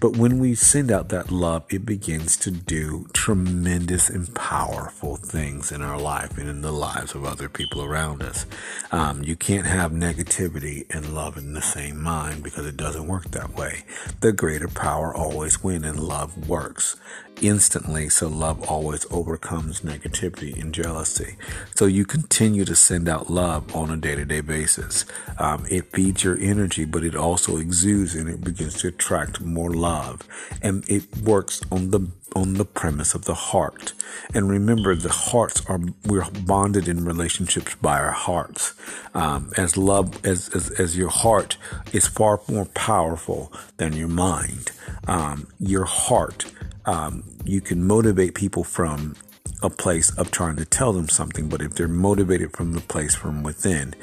But 0.00 0.16
when 0.16 0.38
we 0.38 0.54
send 0.54 0.90
out 0.90 1.08
that 1.10 1.30
love, 1.30 1.64
it 1.70 1.86
begins 1.86 2.36
to 2.38 2.50
do 2.50 3.06
tremendous 3.12 4.08
and 4.08 4.32
powerful 4.34 5.16
things 5.16 5.72
in 5.72 5.82
our 5.82 5.98
life 5.98 6.38
and 6.38 6.48
in 6.48 6.62
the 6.62 6.72
lives 6.72 7.14
of 7.14 7.24
other 7.24 7.48
people 7.48 7.82
around 7.82 8.22
us. 8.22 8.46
Um, 8.90 9.22
you 9.22 9.36
can't 9.36 9.66
have 9.66 9.92
negativity 9.92 10.86
and 10.94 11.14
love 11.14 11.36
in 11.36 11.54
the 11.54 11.62
same 11.62 12.02
mind 12.02 12.42
because 12.42 12.66
it 12.66 12.76
doesn't 12.76 13.06
work 13.06 13.30
that 13.32 13.54
way. 13.56 13.84
The 14.20 14.32
greater 14.32 14.68
power 14.68 15.14
always 15.14 15.62
wins 15.62 15.86
and 15.86 16.00
love 16.00 16.48
works 16.48 16.96
instantly. 17.42 18.08
So 18.08 18.28
love 18.28 18.68
always 18.70 19.06
overcomes 19.10 19.80
negativity 19.80 20.60
and 20.60 20.72
jealousy. 20.74 21.36
So 21.74 21.86
you 21.86 22.04
continue 22.04 22.64
to 22.64 22.76
send 22.76 23.08
out 23.08 23.30
love 23.30 23.74
on 23.74 23.90
a 23.90 23.96
day 23.96 24.14
to 24.14 24.24
day 24.24 24.40
basis. 24.40 25.04
Um, 25.38 25.66
it 25.70 25.92
feeds 25.92 26.24
your 26.24 26.38
energy, 26.38 26.84
but 26.84 27.04
it 27.04 27.14
also 27.14 27.56
exudes 27.56 28.14
and 28.14 28.28
it 28.28 28.42
begins 28.42 28.74
to 28.80 28.88
attract 28.88 29.40
more 29.40 29.70
love. 29.70 30.26
And 30.62 30.88
it 30.88 31.16
works 31.18 31.60
on 31.70 31.90
the 31.90 32.08
on 32.36 32.54
the 32.54 32.64
premise 32.64 33.14
of 33.14 33.24
the 33.24 33.34
heart. 33.34 33.94
And 34.34 34.48
remember, 34.48 34.94
the 34.94 35.08
hearts 35.08 35.64
are 35.66 35.80
we're 36.04 36.28
bonded 36.30 36.86
in 36.88 37.04
relationships 37.04 37.74
by 37.76 37.98
our 37.98 38.12
hearts. 38.12 38.74
Um, 39.14 39.50
as 39.56 39.76
love, 39.76 40.24
as, 40.24 40.48
as 40.50 40.70
as 40.72 40.96
your 40.96 41.08
heart 41.08 41.56
is 41.92 42.06
far 42.06 42.40
more 42.48 42.66
powerful 42.66 43.52
than 43.78 43.94
your 43.94 44.08
mind. 44.08 44.72
Um, 45.06 45.48
your 45.58 45.84
heart 45.84 46.44
um, 46.88 47.22
you 47.44 47.60
can 47.60 47.86
motivate 47.86 48.34
people 48.34 48.64
from 48.64 49.14
a 49.62 49.68
place 49.68 50.10
of 50.16 50.30
trying 50.30 50.56
to 50.56 50.64
tell 50.64 50.94
them 50.94 51.06
something, 51.06 51.46
but 51.46 51.60
if 51.60 51.74
they're 51.74 51.86
motivated 51.86 52.56
from 52.56 52.72
the 52.72 52.80
place 52.80 53.14
from 53.14 53.42
within, 53.42 53.94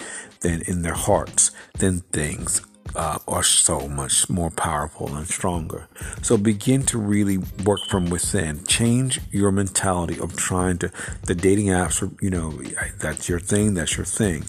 then 0.41 0.61
in 0.67 0.83
their 0.83 0.93
hearts, 0.93 1.49
then 1.79 2.01
things 2.11 2.61
uh, 2.95 3.17
are 3.27 3.41
so 3.41 3.87
much 3.87 4.29
more 4.29 4.51
powerful 4.51 5.15
and 5.15 5.27
stronger. 5.27 5.87
So 6.21 6.37
begin 6.37 6.83
to 6.83 6.99
really 6.99 7.39
work 7.65 7.79
from 7.89 8.11
within. 8.11 8.63
Change 8.65 9.19
your 9.31 9.51
mentality 9.51 10.19
of 10.19 10.35
trying 10.35 10.77
to, 10.79 10.91
the 11.23 11.33
dating 11.33 11.67
apps 11.67 12.03
are, 12.03 12.11
you 12.21 12.29
know, 12.29 12.61
that's 12.99 13.27
your 13.27 13.39
thing, 13.39 13.73
that's 13.73 13.97
your 13.97 14.05
thing. 14.05 14.45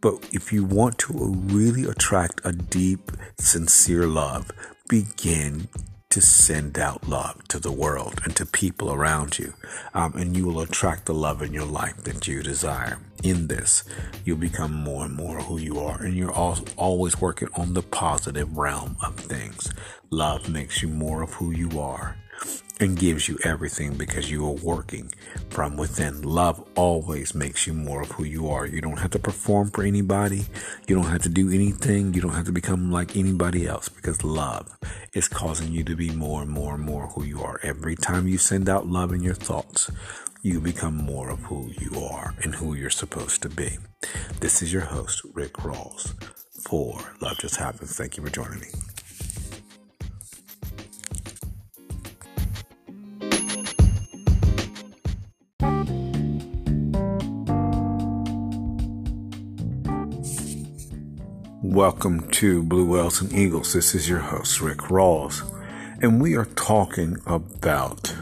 But 0.00 0.28
if 0.32 0.52
you 0.52 0.64
want 0.64 0.98
to 0.98 1.12
really 1.12 1.90
attract 1.90 2.40
a 2.44 2.52
deep, 2.52 3.10
sincere 3.36 4.06
love, 4.06 4.52
begin 4.88 5.68
to 6.10 6.20
send 6.20 6.78
out 6.78 7.08
love 7.08 7.46
to 7.48 7.58
the 7.58 7.72
world 7.72 8.20
and 8.24 8.34
to 8.36 8.44
people 8.44 8.92
around 8.92 9.38
you. 9.38 9.54
Um, 9.94 10.14
and 10.16 10.36
you 10.36 10.46
will 10.46 10.60
attract 10.60 11.06
the 11.06 11.14
love 11.14 11.40
in 11.40 11.54
your 11.54 11.64
life 11.64 11.96
that 12.04 12.26
you 12.26 12.42
desire. 12.42 12.98
In 13.22 13.46
this, 13.46 13.84
you'll 14.24 14.36
become 14.36 14.72
more 14.72 15.04
and 15.04 15.14
more 15.14 15.40
who 15.40 15.58
you 15.58 15.78
are. 15.78 16.02
And 16.02 16.14
you're 16.14 16.32
always 16.32 17.20
working 17.20 17.48
on 17.54 17.74
the 17.74 17.82
positive 17.82 18.56
realm 18.56 18.96
of 19.04 19.14
things. 19.16 19.72
Love 20.10 20.48
makes 20.48 20.82
you 20.82 20.88
more 20.88 21.22
of 21.22 21.34
who 21.34 21.52
you 21.52 21.80
are 21.80 22.16
and 22.80 22.98
gives 22.98 23.28
you 23.28 23.38
everything 23.44 23.94
because 23.94 24.30
you 24.30 24.46
are 24.46 24.52
working 24.52 25.12
from 25.50 25.76
within. 25.76 26.22
Love 26.22 26.64
always 26.74 27.34
makes 27.34 27.66
you 27.66 27.74
more 27.74 28.02
of 28.02 28.10
who 28.12 28.24
you 28.24 28.48
are. 28.48 28.66
You 28.66 28.80
don't 28.80 28.98
have 28.98 29.10
to 29.10 29.18
perform 29.18 29.70
for 29.70 29.84
anybody. 29.84 30.46
You 30.88 30.96
don't 30.96 31.10
have 31.10 31.22
to 31.22 31.28
do 31.28 31.50
anything. 31.50 32.14
You 32.14 32.22
don't 32.22 32.34
have 32.34 32.46
to 32.46 32.52
become 32.52 32.90
like 32.90 33.16
anybody 33.16 33.66
else 33.66 33.88
because 33.88 34.24
love 34.24 34.78
is 35.12 35.28
causing 35.28 35.72
you 35.72 35.84
to 35.84 35.94
be 35.94 36.10
more 36.10 36.42
and 36.42 36.50
more 36.50 36.74
and 36.74 36.82
more 36.82 37.08
who 37.08 37.24
you 37.24 37.42
are. 37.42 37.60
Every 37.62 37.96
time 37.96 38.26
you 38.26 38.38
send 38.38 38.68
out 38.68 38.86
love 38.86 39.12
in 39.12 39.22
your 39.22 39.34
thoughts, 39.34 39.90
you 40.42 40.60
become 40.60 40.96
more 40.96 41.28
of 41.28 41.40
who 41.40 41.70
you 41.78 42.00
are 42.00 42.34
and 42.42 42.54
who 42.54 42.74
you're 42.74 42.88
supposed 42.88 43.42
to 43.42 43.50
be. 43.50 43.76
This 44.40 44.62
is 44.62 44.72
your 44.72 44.82
host, 44.82 45.22
Rick 45.34 45.54
Rawls, 45.54 46.14
for 46.62 46.98
Love 47.20 47.38
Just 47.38 47.56
Happens. 47.56 47.94
Thank 47.94 48.16
you 48.16 48.24
for 48.24 48.30
joining 48.30 48.60
me. 48.60 48.68
Welcome 61.80 62.28
to 62.32 62.62
Blue 62.62 62.84
Whales 62.84 63.22
and 63.22 63.32
Eagles. 63.32 63.72
This 63.72 63.94
is 63.94 64.06
your 64.06 64.18
host, 64.18 64.60
Rick 64.60 64.90
Rawls, 64.90 65.42
and 66.02 66.20
we 66.20 66.36
are 66.36 66.44
talking 66.44 67.16
about 67.24 68.14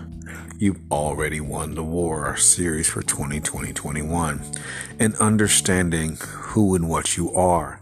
You've 0.57 0.79
Already 0.93 1.41
Won 1.41 1.75
the 1.75 1.83
War, 1.83 2.25
our 2.25 2.37
series 2.37 2.89
for 2.89 3.03
2020 3.03 3.73
21, 3.73 4.43
and 5.01 5.17
understanding 5.17 6.19
who 6.21 6.77
and 6.77 6.89
what 6.89 7.17
you 7.17 7.33
are, 7.35 7.81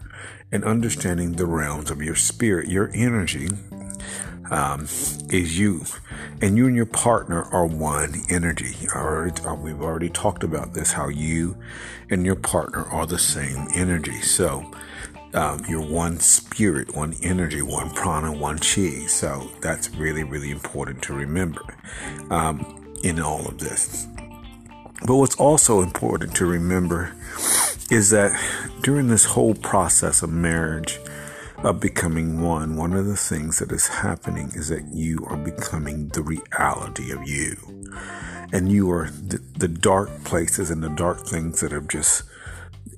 and 0.51 0.65
understanding 0.65 1.33
the 1.33 1.45
realms 1.45 1.91
of 1.91 2.01
your 2.01 2.17
spirit, 2.17 2.71
your 2.71 2.91
energy. 2.95 3.51
Um, 4.51 4.85
is 5.29 5.59
you, 5.59 5.85
and 6.41 6.57
you 6.57 6.69
and 6.69 6.77
your 6.77 6.87
partner 6.87 7.43
are 7.43 7.67
one 7.67 8.23
energy. 8.31 8.77
we've 9.59 9.83
already 9.83 10.09
talked 10.09 10.45
about 10.45 10.73
this 10.73 10.93
how 10.93 11.09
you 11.09 11.59
and 12.09 12.25
your 12.25 12.37
partner 12.37 12.85
are 12.85 13.07
the 13.07 13.19
same 13.19 13.67
energy. 13.75 14.23
So, 14.23 14.71
um, 15.35 15.63
you're 15.69 15.87
one 15.87 16.19
spirit, 16.21 16.95
one 16.97 17.15
energy, 17.23 17.63
one 17.63 17.91
prana, 17.91 18.33
one 18.33 18.59
chi. 18.59 19.07
So 19.07 19.51
that's 19.61 19.91
really, 19.91 20.25
really 20.25 20.51
important 20.51 21.03
to 21.03 21.15
remember 21.15 21.63
um, 22.31 22.95
in 23.03 23.21
all 23.21 23.47
of 23.47 23.59
this. 23.59 24.07
But 25.07 25.17
what's 25.17 25.37
also 25.37 25.83
important 25.83 26.35
to 26.37 26.47
remember 26.47 27.15
is 27.91 28.11
that 28.11 28.39
during 28.83 29.09
this 29.09 29.25
whole 29.25 29.55
process 29.55 30.23
of 30.23 30.31
marriage, 30.31 30.99
of 31.59 31.81
becoming 31.81 32.43
one, 32.43 32.77
one 32.77 32.93
of 32.93 33.07
the 33.07 33.17
things 33.17 33.59
that 33.59 33.73
is 33.73 33.89
happening 33.89 34.51
is 34.55 34.69
that 34.69 34.85
you 34.93 35.25
are 35.29 35.37
becoming 35.37 36.09
the 36.09 36.23
reality 36.23 37.11
of 37.11 37.27
you. 37.29 37.57
And 38.53 38.71
you 38.71 38.91
are 38.91 39.11
the, 39.11 39.41
the 39.59 39.69
dark 39.69 40.25
places 40.25 40.71
and 40.71 40.83
the 40.83 40.91
dark 40.91 41.27
things 41.27 41.61
that 41.61 41.73
have 41.73 41.89
just, 41.89 42.23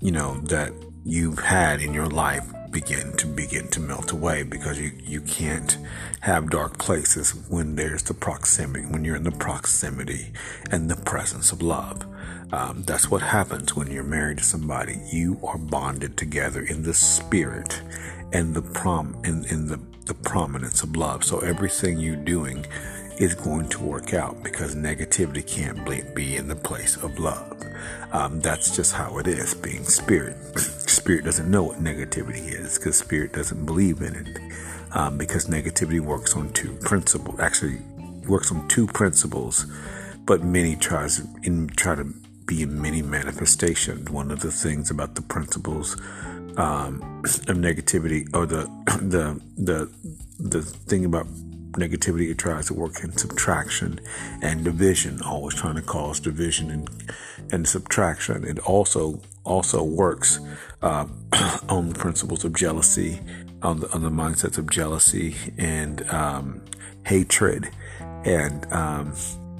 you 0.00 0.12
know, 0.12 0.40
that 0.42 0.72
you've 1.04 1.38
had 1.38 1.80
in 1.80 1.94
your 1.94 2.08
life 2.08 2.44
begin 2.70 3.16
to 3.16 3.26
begin 3.26 3.66
to 3.68 3.80
melt 3.80 4.12
away 4.12 4.42
because 4.42 4.78
you, 4.78 4.92
you 5.02 5.20
can't 5.22 5.78
have 6.20 6.50
dark 6.50 6.78
places 6.78 7.30
when 7.48 7.76
there's 7.76 8.02
the 8.02 8.14
proximity, 8.14 8.84
when 8.86 9.04
you're 9.04 9.16
in 9.16 9.22
the 9.22 9.30
proximity 9.30 10.32
and 10.70 10.90
the 10.90 10.96
presence 10.96 11.52
of 11.52 11.62
love. 11.62 12.04
Um, 12.52 12.82
that's 12.84 13.10
what 13.10 13.22
happens 13.22 13.74
when 13.74 13.90
you're 13.90 14.02
married 14.02 14.38
to 14.38 14.44
somebody. 14.44 15.00
You 15.12 15.38
are 15.42 15.58
bonded 15.58 16.16
together 16.16 16.62
in 16.62 16.82
the 16.82 16.94
spirit 16.94 17.82
and 18.32 18.54
the 18.54 18.62
prom 18.62 19.16
in, 19.24 19.44
in 19.46 19.66
the, 19.66 19.80
the 20.06 20.14
prominence 20.14 20.82
of 20.82 20.96
love. 20.96 21.24
So 21.24 21.38
everything 21.40 21.98
you're 21.98 22.16
doing 22.16 22.66
is 23.18 23.34
going 23.34 23.68
to 23.68 23.82
work 23.82 24.14
out 24.14 24.42
because 24.42 24.74
negativity 24.74 25.46
can't 25.46 25.84
be 26.14 26.36
in 26.36 26.48
the 26.48 26.56
place 26.56 26.96
of 26.96 27.18
love. 27.18 27.60
Um, 28.12 28.40
that's 28.40 28.74
just 28.74 28.94
how 28.94 29.18
it 29.18 29.26
is 29.26 29.54
being 29.54 29.84
spirit. 29.84 30.36
spirit 30.58 31.24
doesn't 31.24 31.50
know 31.50 31.64
what 31.64 31.78
negativity 31.78 32.52
is 32.52 32.78
because 32.78 32.96
spirit 32.96 33.32
doesn't 33.32 33.66
believe 33.66 34.00
in 34.00 34.14
it. 34.14 34.38
Um, 34.92 35.18
because 35.18 35.46
negativity 35.46 36.00
works 36.00 36.34
on 36.34 36.50
two 36.54 36.72
principles, 36.76 37.38
actually 37.40 37.78
works 38.26 38.50
on 38.50 38.66
two 38.68 38.86
principles, 38.86 39.66
but 40.24 40.42
many 40.42 40.76
tries 40.76 41.20
in 41.42 41.68
try 41.68 41.94
to 41.94 42.04
be 42.46 42.62
in 42.62 42.80
many 42.80 43.02
manifestations. 43.02 44.08
One 44.08 44.30
of 44.30 44.40
the 44.40 44.50
things 44.50 44.90
about 44.90 45.14
the 45.14 45.22
principles 45.22 46.00
um, 46.56 47.02
of 47.24 47.56
negativity, 47.56 48.34
or 48.34 48.46
the 48.46 48.64
the 49.02 49.38
the 49.58 49.90
the 50.38 50.62
thing 50.62 51.04
about 51.04 51.26
negativity, 51.78 52.30
it 52.30 52.38
tries 52.38 52.66
to 52.66 52.74
work 52.74 53.02
in 53.02 53.16
subtraction 53.16 54.00
and 54.42 54.64
division, 54.64 55.22
always 55.22 55.54
trying 55.54 55.76
to 55.76 55.82
cause 55.82 56.20
division 56.20 56.70
and 56.70 56.88
and 57.50 57.66
subtraction. 57.66 58.44
It 58.44 58.58
also 58.58 59.20
also 59.44 59.82
works 59.82 60.40
uh, 60.82 61.06
on 61.68 61.88
the 61.90 61.98
principles 61.98 62.44
of 62.44 62.54
jealousy, 62.54 63.20
on 63.62 63.80
the 63.80 63.92
on 63.92 64.02
the 64.02 64.10
mindsets 64.10 64.58
of 64.58 64.70
jealousy 64.70 65.36
and 65.56 66.08
um, 66.10 66.60
hatred, 67.06 67.70
and 68.24 68.70
um, 68.72 69.14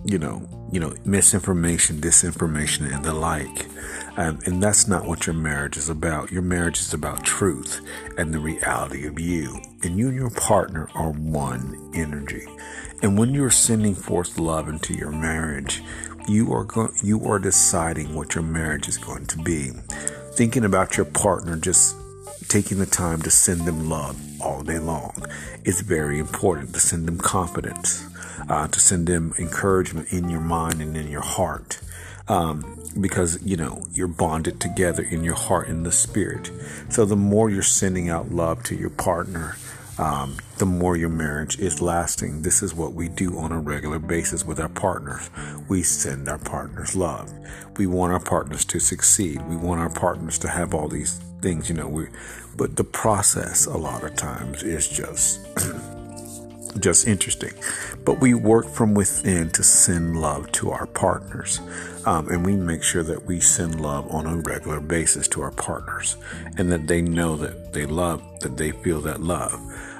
you 0.04 0.18
know 0.18 0.46
you 0.72 0.80
know 0.80 0.94
misinformation, 1.04 1.96
disinformation, 2.00 2.94
and 2.94 3.04
the 3.04 3.14
like. 3.14 3.66
Um, 4.18 4.40
and 4.46 4.60
that's 4.60 4.88
not 4.88 5.06
what 5.06 5.28
your 5.28 5.36
marriage 5.36 5.76
is 5.76 5.88
about. 5.88 6.32
Your 6.32 6.42
marriage 6.42 6.80
is 6.80 6.92
about 6.92 7.24
truth 7.24 7.80
and 8.16 8.34
the 8.34 8.40
reality 8.40 9.06
of 9.06 9.20
you. 9.20 9.60
And 9.84 9.96
you 9.96 10.08
and 10.08 10.16
your 10.16 10.30
partner 10.30 10.88
are 10.92 11.12
one 11.12 11.92
energy. 11.94 12.44
And 13.00 13.16
when 13.16 13.32
you're 13.32 13.48
sending 13.48 13.94
forth 13.94 14.36
love 14.36 14.68
into 14.68 14.92
your 14.92 15.12
marriage, 15.12 15.84
you 16.26 16.52
are 16.52 16.66
you 17.00 17.24
are 17.26 17.38
deciding 17.38 18.12
what 18.12 18.34
your 18.34 18.42
marriage 18.42 18.88
is 18.88 18.98
going 18.98 19.26
to 19.26 19.38
be. 19.38 19.70
Thinking 20.32 20.64
about 20.64 20.96
your 20.96 21.06
partner, 21.06 21.56
just 21.56 21.94
taking 22.48 22.80
the 22.80 22.86
time 22.86 23.22
to 23.22 23.30
send 23.30 23.66
them 23.66 23.88
love 23.88 24.20
all 24.40 24.64
day 24.64 24.80
long 24.80 25.14
is 25.64 25.80
very 25.80 26.18
important. 26.18 26.74
To 26.74 26.80
send 26.80 27.06
them 27.06 27.18
confidence, 27.18 28.04
uh, 28.48 28.66
to 28.66 28.80
send 28.80 29.06
them 29.06 29.32
encouragement 29.38 30.12
in 30.12 30.28
your 30.28 30.40
mind 30.40 30.82
and 30.82 30.96
in 30.96 31.08
your 31.08 31.22
heart 31.22 31.78
um, 32.28 32.64
because 33.00 33.42
you 33.42 33.56
know 33.56 33.86
you're 33.92 34.08
bonded 34.08 34.60
together 34.60 35.02
in 35.02 35.24
your 35.24 35.34
heart 35.34 35.68
and 35.68 35.84
the 35.84 35.92
spirit. 35.92 36.50
So 36.88 37.04
the 37.04 37.16
more 37.16 37.50
you're 37.50 37.62
sending 37.62 38.08
out 38.08 38.30
love 38.30 38.62
to 38.64 38.74
your 38.74 38.90
partner, 38.90 39.56
um, 39.98 40.36
the 40.58 40.66
more 40.66 40.96
your 40.96 41.08
marriage 41.08 41.58
is 41.58 41.82
lasting. 41.82 42.42
This 42.42 42.62
is 42.62 42.74
what 42.74 42.92
we 42.92 43.08
do 43.08 43.36
on 43.38 43.52
a 43.52 43.58
regular 43.58 43.98
basis 43.98 44.44
with 44.44 44.60
our 44.60 44.68
partners. 44.68 45.28
We 45.68 45.82
send 45.82 46.28
our 46.28 46.38
partners 46.38 46.94
love. 46.94 47.32
We 47.76 47.86
want 47.86 48.12
our 48.12 48.20
partners 48.20 48.64
to 48.66 48.78
succeed. 48.78 49.42
We 49.48 49.56
want 49.56 49.80
our 49.80 49.90
partners 49.90 50.38
to 50.40 50.48
have 50.48 50.74
all 50.74 50.88
these 50.88 51.18
things, 51.40 51.68
you 51.68 51.74
know. 51.74 51.88
We, 51.88 52.08
but 52.56 52.76
the 52.76 52.84
process 52.84 53.66
a 53.66 53.76
lot 53.76 54.04
of 54.04 54.14
times 54.16 54.62
is 54.62 54.88
just. 54.88 55.46
just 56.78 57.06
interesting. 57.06 57.52
But 58.04 58.20
we 58.20 58.34
work 58.34 58.68
from 58.68 58.94
within 58.94 59.50
to 59.50 59.62
send 59.62 60.20
love 60.20 60.50
to 60.52 60.70
our 60.70 60.86
partners. 60.86 61.60
Um, 62.06 62.28
and 62.28 62.44
we 62.44 62.56
make 62.56 62.82
sure 62.82 63.02
that 63.02 63.26
we 63.26 63.40
send 63.40 63.80
love 63.80 64.10
on 64.10 64.26
a 64.26 64.36
regular 64.36 64.80
basis 64.80 65.28
to 65.28 65.42
our 65.42 65.50
partners 65.50 66.16
and 66.56 66.72
that 66.72 66.86
they 66.86 67.02
know 67.02 67.36
that 67.36 67.72
they 67.72 67.86
love, 67.86 68.22
that 68.40 68.56
they 68.56 68.70
feel 68.70 69.00
that 69.02 69.20
love. 69.20 69.54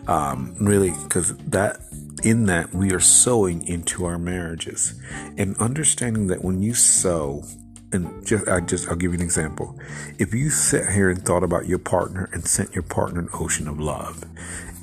Um, 0.07 0.57
really, 0.59 0.93
because 1.03 1.37
that 1.37 1.81
in 2.23 2.47
that 2.47 2.75
we 2.75 2.93
are 2.93 3.01
sowing 3.01 3.67
into 3.67 4.05
our 4.05 4.19
marriages 4.19 4.99
and 5.37 5.57
understanding 5.59 6.29
that 6.29 6.43
when 6.43 6.63
you 6.63 6.75
sow 6.75 7.45
and 7.93 8.27
just 8.27 8.47
I 8.49 8.61
just 8.61 8.89
I'll 8.89 8.97
give 8.97 9.13
you 9.13 9.19
an 9.19 9.25
example. 9.25 9.79
If 10.19 10.35
you 10.35 10.51
sit 10.51 10.91
here 10.91 11.11
and 11.11 11.25
thought 11.25 11.43
about 11.43 11.67
your 11.67 11.79
partner 11.79 12.29
and 12.33 12.47
sent 12.47 12.75
your 12.75 12.83
partner 12.83 13.21
an 13.21 13.29
ocean 13.33 13.69
of 13.69 13.81
love, 13.81 14.25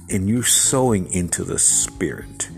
and 0.09 0.29
you're 0.29 0.43
sowing 0.43 1.11
into 1.11 1.43
the 1.43 1.57
Spirit, 1.57 2.49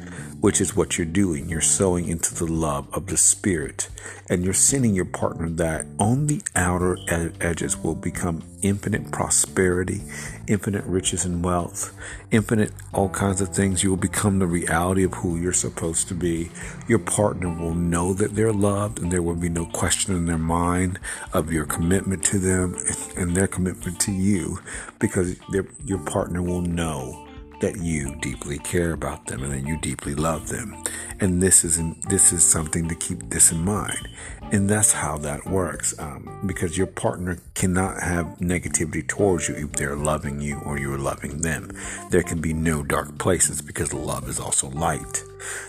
which 0.42 0.60
is 0.60 0.76
what 0.76 0.98
you're 0.98 1.06
doing. 1.06 1.50
You're 1.50 1.62
sowing 1.62 2.08
into 2.08 2.36
the 2.36 2.52
love 2.52 2.88
of 2.94 3.08
the 3.08 3.18
Spirit, 3.18 3.90
and 4.30 4.44
you're 4.44 4.54
sending 4.54 4.94
your 4.94 5.06
partner 5.06 5.50
that 5.50 5.86
on 5.98 6.28
the 6.28 6.42
outer 6.56 6.98
edges 7.08 7.78
will 7.78 7.96
become 7.96 8.44
infinite 8.62 9.12
prosperity, 9.12 10.02
infinite 10.48 10.84
riches 10.86 11.24
and 11.24 11.44
wealth, 11.44 11.96
infinite 12.32 12.72
all 12.94 13.08
kinds 13.10 13.40
of 13.40 13.50
things. 13.50 13.82
You 13.84 13.92
will 13.92 13.98
become 13.98 14.40
the 14.40 14.48
reality 14.48 15.04
of 15.04 15.14
who 15.14 15.38
you're 15.38 15.54
supposed 15.54 16.10
to 16.10 16.14
be. 16.14 16.52
Your 16.88 17.00
partner 17.00 17.50
will 17.50 17.76
know 17.76 18.14
that 18.14 18.36
they're 18.36 18.52
loved, 18.52 19.00
and 19.00 19.10
there 19.12 19.22
will 19.22 19.36
be 19.36 19.50
no 19.50 19.66
question 19.68 20.16
in 20.16 20.26
their 20.26 20.38
mind 20.38 21.00
of 21.34 21.54
your 21.54 21.66
commitment 21.66 22.24
to 22.26 22.40
them 22.40 22.76
and 23.16 23.36
their 23.38 23.48
commitment 23.48 24.00
to 24.02 24.12
you 24.12 24.60
because 25.00 25.38
your 25.86 26.00
partner 26.00 26.42
will 26.42 26.62
know 26.62 27.24
that 27.60 27.78
you 27.78 28.16
deeply 28.16 28.60
care 28.60 28.94
about 28.94 29.26
them 29.26 29.44
and 29.44 29.52
that 29.52 29.68
you 29.68 29.78
deeply 29.78 30.16
love 30.16 30.50
them. 30.50 30.76
And 31.20 31.42
this 31.42 31.64
is 31.64 31.82
this 32.08 32.32
is 32.32 32.44
something 32.44 32.88
to 32.90 32.96
keep 32.96 33.30
this 33.30 33.52
in 33.52 33.64
mind. 33.64 34.08
And 34.52 34.70
that's 34.70 34.94
how 34.94 35.18
that 35.20 35.46
works. 35.46 35.98
Um, 36.00 36.44
because 36.46 36.78
your 36.78 36.88
partner 36.88 37.38
cannot 37.54 38.02
have 38.02 38.26
negativity 38.40 39.06
towards 39.06 39.50
you 39.50 39.56
if 39.56 39.74
they're 39.74 39.96
loving 39.96 40.40
you 40.40 40.60
or 40.66 40.80
you're 40.80 40.98
loving 40.98 41.42
them. 41.42 41.72
There 42.12 42.24
can 42.24 42.40
be 42.40 42.54
no 42.54 42.84
dark 42.84 43.18
places 43.18 43.62
because 43.62 43.94
love 43.94 44.30
is 44.30 44.40
also 44.40 44.70
light. 44.70 45.24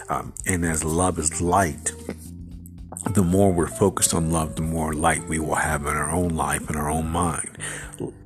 Um, 0.09 0.33
and 0.47 0.65
as 0.65 0.85
love 0.85 1.19
is 1.19 1.41
light, 1.41 1.93
the 3.14 3.23
more 3.23 3.53
we're 3.53 3.66
focused 3.66 4.14
on 4.14 4.31
love, 4.31 4.57
the 4.57 4.62
more 4.62 4.92
light 4.92 5.27
we 5.29 5.38
will 5.38 5.55
have 5.55 5.83
in 5.83 5.88
our 5.88 6.11
own 6.11 6.31
life 6.31 6.68
and 6.68 6.77
our 6.77 6.90
own 6.90 7.09
mind. 7.09 7.59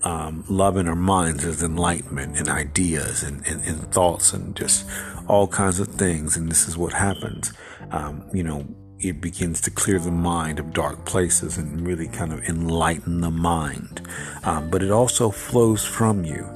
Um, 0.03 0.45
love 0.49 0.77
in 0.77 0.89
our 0.89 0.97
minds 0.97 1.45
is 1.45 1.63
enlightenment 1.63 2.37
and 2.37 2.49
ideas 2.49 3.23
and, 3.23 3.47
and, 3.47 3.63
and, 3.65 3.93
thoughts 3.93 4.33
and 4.33 4.55
just 4.55 4.87
all 5.29 5.47
kinds 5.47 5.81
of 5.81 5.89
things. 5.89 6.37
And 6.37 6.51
this 6.51 6.69
is 6.69 6.77
what 6.77 6.93
happens. 6.93 7.53
Um, 7.91 8.25
you 8.33 8.43
know, 8.43 8.67
it 8.99 9.21
begins 9.21 9.61
to 9.63 9.71
clear 9.71 9.99
the 9.99 10.11
mind 10.11 10.59
of 10.59 10.73
dark 10.73 11.05
places 11.05 11.59
and 11.59 11.87
really 11.87 12.07
kind 12.07 12.33
of 12.33 12.41
enlighten 12.45 13.21
the 13.21 13.31
mind. 13.31 14.07
Um, 14.45 14.71
but 14.71 14.83
it 14.83 14.91
also 14.91 15.31
flows 15.31 15.85
from 15.85 16.25
you. 16.25 16.49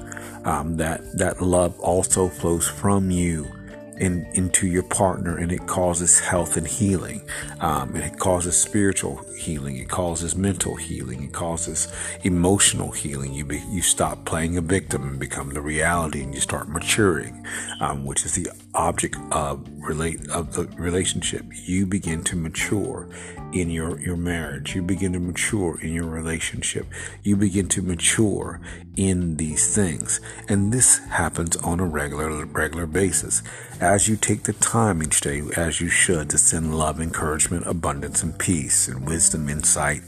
Um, 0.45 0.77
that 0.77 1.19
that 1.19 1.43
love 1.43 1.77
also 1.81 2.29
flows 2.29 2.69
from 2.69 3.11
you 3.11 3.51
in, 3.99 4.27
into 4.35 4.67
your 4.67 4.83
partner 4.83 5.37
and 5.37 5.53
it 5.53 5.67
causes 5.67 6.21
health 6.21 6.57
and 6.57 6.67
healing. 6.67 7.23
Um, 7.61 7.95
and 7.95 8.05
it 8.05 8.19
causes 8.19 8.57
spiritual 8.57 9.21
healing. 9.37 9.77
It 9.77 9.89
causes 9.89 10.35
mental 10.35 10.77
healing. 10.77 11.23
It 11.25 11.33
causes 11.33 11.89
emotional 12.25 12.91
healing. 12.91 13.35
You 13.35 13.45
be, 13.45 13.63
you 13.71 13.83
stop 13.83 14.25
playing 14.25 14.57
a 14.57 14.61
victim 14.61 15.03
and 15.03 15.19
become 15.19 15.51
the 15.51 15.61
reality 15.61 16.23
and 16.23 16.35
you 16.35 16.41
start 16.41 16.69
maturing, 16.69 17.47
um, 17.81 18.05
which 18.05 18.25
is 18.25 18.35
the 18.35 18.49
object 18.75 19.17
of 19.31 19.67
relate 19.79 20.29
of 20.31 20.55
the 20.55 20.65
relationship. 20.77 21.45
You 21.53 21.87
begin 21.87 22.25
to 22.25 22.37
mature 22.37 23.09
in 23.53 23.71
your, 23.71 24.01
your 24.01 24.17
marriage. 24.17 24.75
You 24.75 24.83
begin 24.83 25.13
to 25.13 25.21
mature 25.21 25.79
in 25.81 25.93
your 25.93 26.07
relationship. 26.07 26.87
You 27.23 27.37
begin 27.37 27.69
to 27.69 27.83
mature 27.83 28.61
in 28.97 29.37
these 29.37 29.75
things. 29.75 30.21
And 30.49 30.73
this 30.73 30.99
happens 30.99 31.57
on 31.59 31.81
a 31.81 31.87
regular, 31.87 32.45
regular 32.47 32.87
basis. 32.87 33.43
As 33.81 34.09
you 34.09 34.17
take 34.17 34.45
the 34.45 34.55
time 34.55 35.03
each 35.03 35.21
day, 35.21 35.43
as 35.57 35.81
you 35.81 35.89
should, 35.89 36.31
to 36.31 36.39
send 36.39 36.77
love, 36.77 37.01
encouragement, 37.01 37.67
abundance, 37.67 38.23
and 38.23 38.37
peace, 38.39 38.89
and 38.89 39.07
wisdom, 39.07 39.26
insight, 39.35 40.03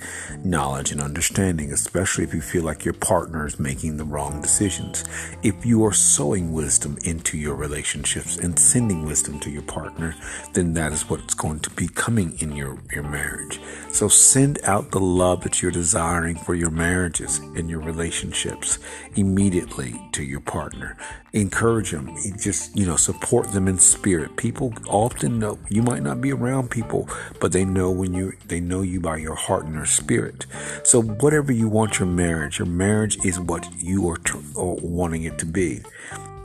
knowledge, 0.44 0.92
and 0.92 1.00
understanding, 1.00 1.72
especially 1.72 2.24
if 2.24 2.32
you 2.32 2.40
feel 2.40 2.62
like 2.62 2.84
your 2.84 2.94
partner 2.94 3.46
is 3.46 3.58
making 3.58 3.96
the 3.96 4.04
wrong 4.04 4.40
decisions. 4.40 5.04
If 5.42 5.66
you 5.66 5.84
are 5.84 5.92
sowing 5.92 6.52
wisdom 6.52 6.98
into 7.04 7.36
your 7.36 7.54
relationships 7.54 8.36
and 8.36 8.58
sending 8.58 9.04
wisdom 9.04 9.40
to 9.40 9.50
your 9.50 9.62
partner, 9.62 10.14
then 10.52 10.74
that 10.74 10.92
is 10.92 11.08
what's 11.08 11.34
going 11.34 11.60
to 11.60 11.70
be 11.70 11.88
coming 11.88 12.38
in 12.38 12.54
your, 12.54 12.78
your 12.92 13.04
marriage. 13.04 13.60
So 13.92 14.08
send 14.08 14.58
out 14.64 14.90
the 14.90 15.00
love 15.00 15.42
that 15.42 15.62
you're 15.62 15.70
desiring 15.70 16.36
for 16.36 16.54
your 16.54 16.70
marriages 16.70 17.38
and 17.38 17.68
your 17.68 17.80
relationships 17.80 18.78
immediately 19.16 20.00
to 20.12 20.22
your 20.22 20.40
partner. 20.40 20.96
Encourage 21.32 21.90
them. 21.90 22.14
Just, 22.38 22.76
you 22.76 22.86
know, 22.86 22.96
support 22.96 23.52
them 23.52 23.68
in 23.68 23.78
spirit. 23.78 24.36
People 24.36 24.72
often 24.88 25.38
know 25.38 25.58
you 25.68 25.82
might 25.82 26.02
not 26.02 26.20
be 26.20 26.32
around 26.32 26.70
people, 26.70 27.08
but 27.40 27.52
they 27.52 27.64
know 27.64 27.90
when 27.90 28.14
you, 28.14 28.32
they 28.46 28.60
know 28.60 28.82
you 28.82 29.00
by 29.00 29.16
your 29.16 29.34
heart 29.34 29.64
and 29.64 29.74
your 29.74 29.86
spirit. 29.86 30.46
So 30.84 31.02
whatever 31.02 31.52
you 31.52 31.68
want 31.68 31.98
your 31.98 32.08
marriage, 32.08 32.58
your 32.58 32.66
marriage 32.66 33.18
is 33.24 33.38
what 33.38 33.68
you 33.76 34.08
are 34.08 34.16
t- 34.16 34.38
wanting 34.54 35.24
it 35.24 35.38
to 35.38 35.46
be 35.46 35.82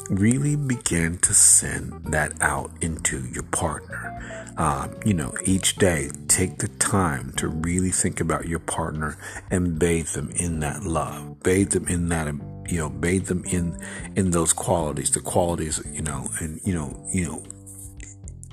really 0.09 0.55
begin 0.55 1.17
to 1.19 1.33
send 1.33 1.91
that 2.05 2.33
out 2.41 2.71
into 2.81 3.25
your 3.27 3.43
partner. 3.43 4.09
Um, 4.57 4.95
you 5.03 5.13
know, 5.13 5.33
each 5.45 5.77
day, 5.77 6.11
take 6.27 6.57
the 6.57 6.67
time 6.67 7.31
to 7.37 7.47
really 7.47 7.89
think 7.89 8.19
about 8.19 8.47
your 8.47 8.59
partner 8.59 9.17
and 9.49 9.79
bathe 9.79 10.09
them 10.09 10.29
in 10.31 10.59
that 10.59 10.83
love, 10.83 11.41
bathe 11.41 11.71
them 11.71 11.87
in 11.87 12.09
that, 12.09 12.27
you 12.67 12.77
know, 12.77 12.89
bathe 12.89 13.27
them 13.27 13.43
in 13.45 13.77
in 14.15 14.31
those 14.31 14.53
qualities, 14.53 15.11
the 15.11 15.19
qualities, 15.19 15.81
you 15.91 16.01
know, 16.01 16.29
and 16.39 16.59
you 16.63 16.73
know, 16.73 17.05
you 17.11 17.25
know, 17.25 17.43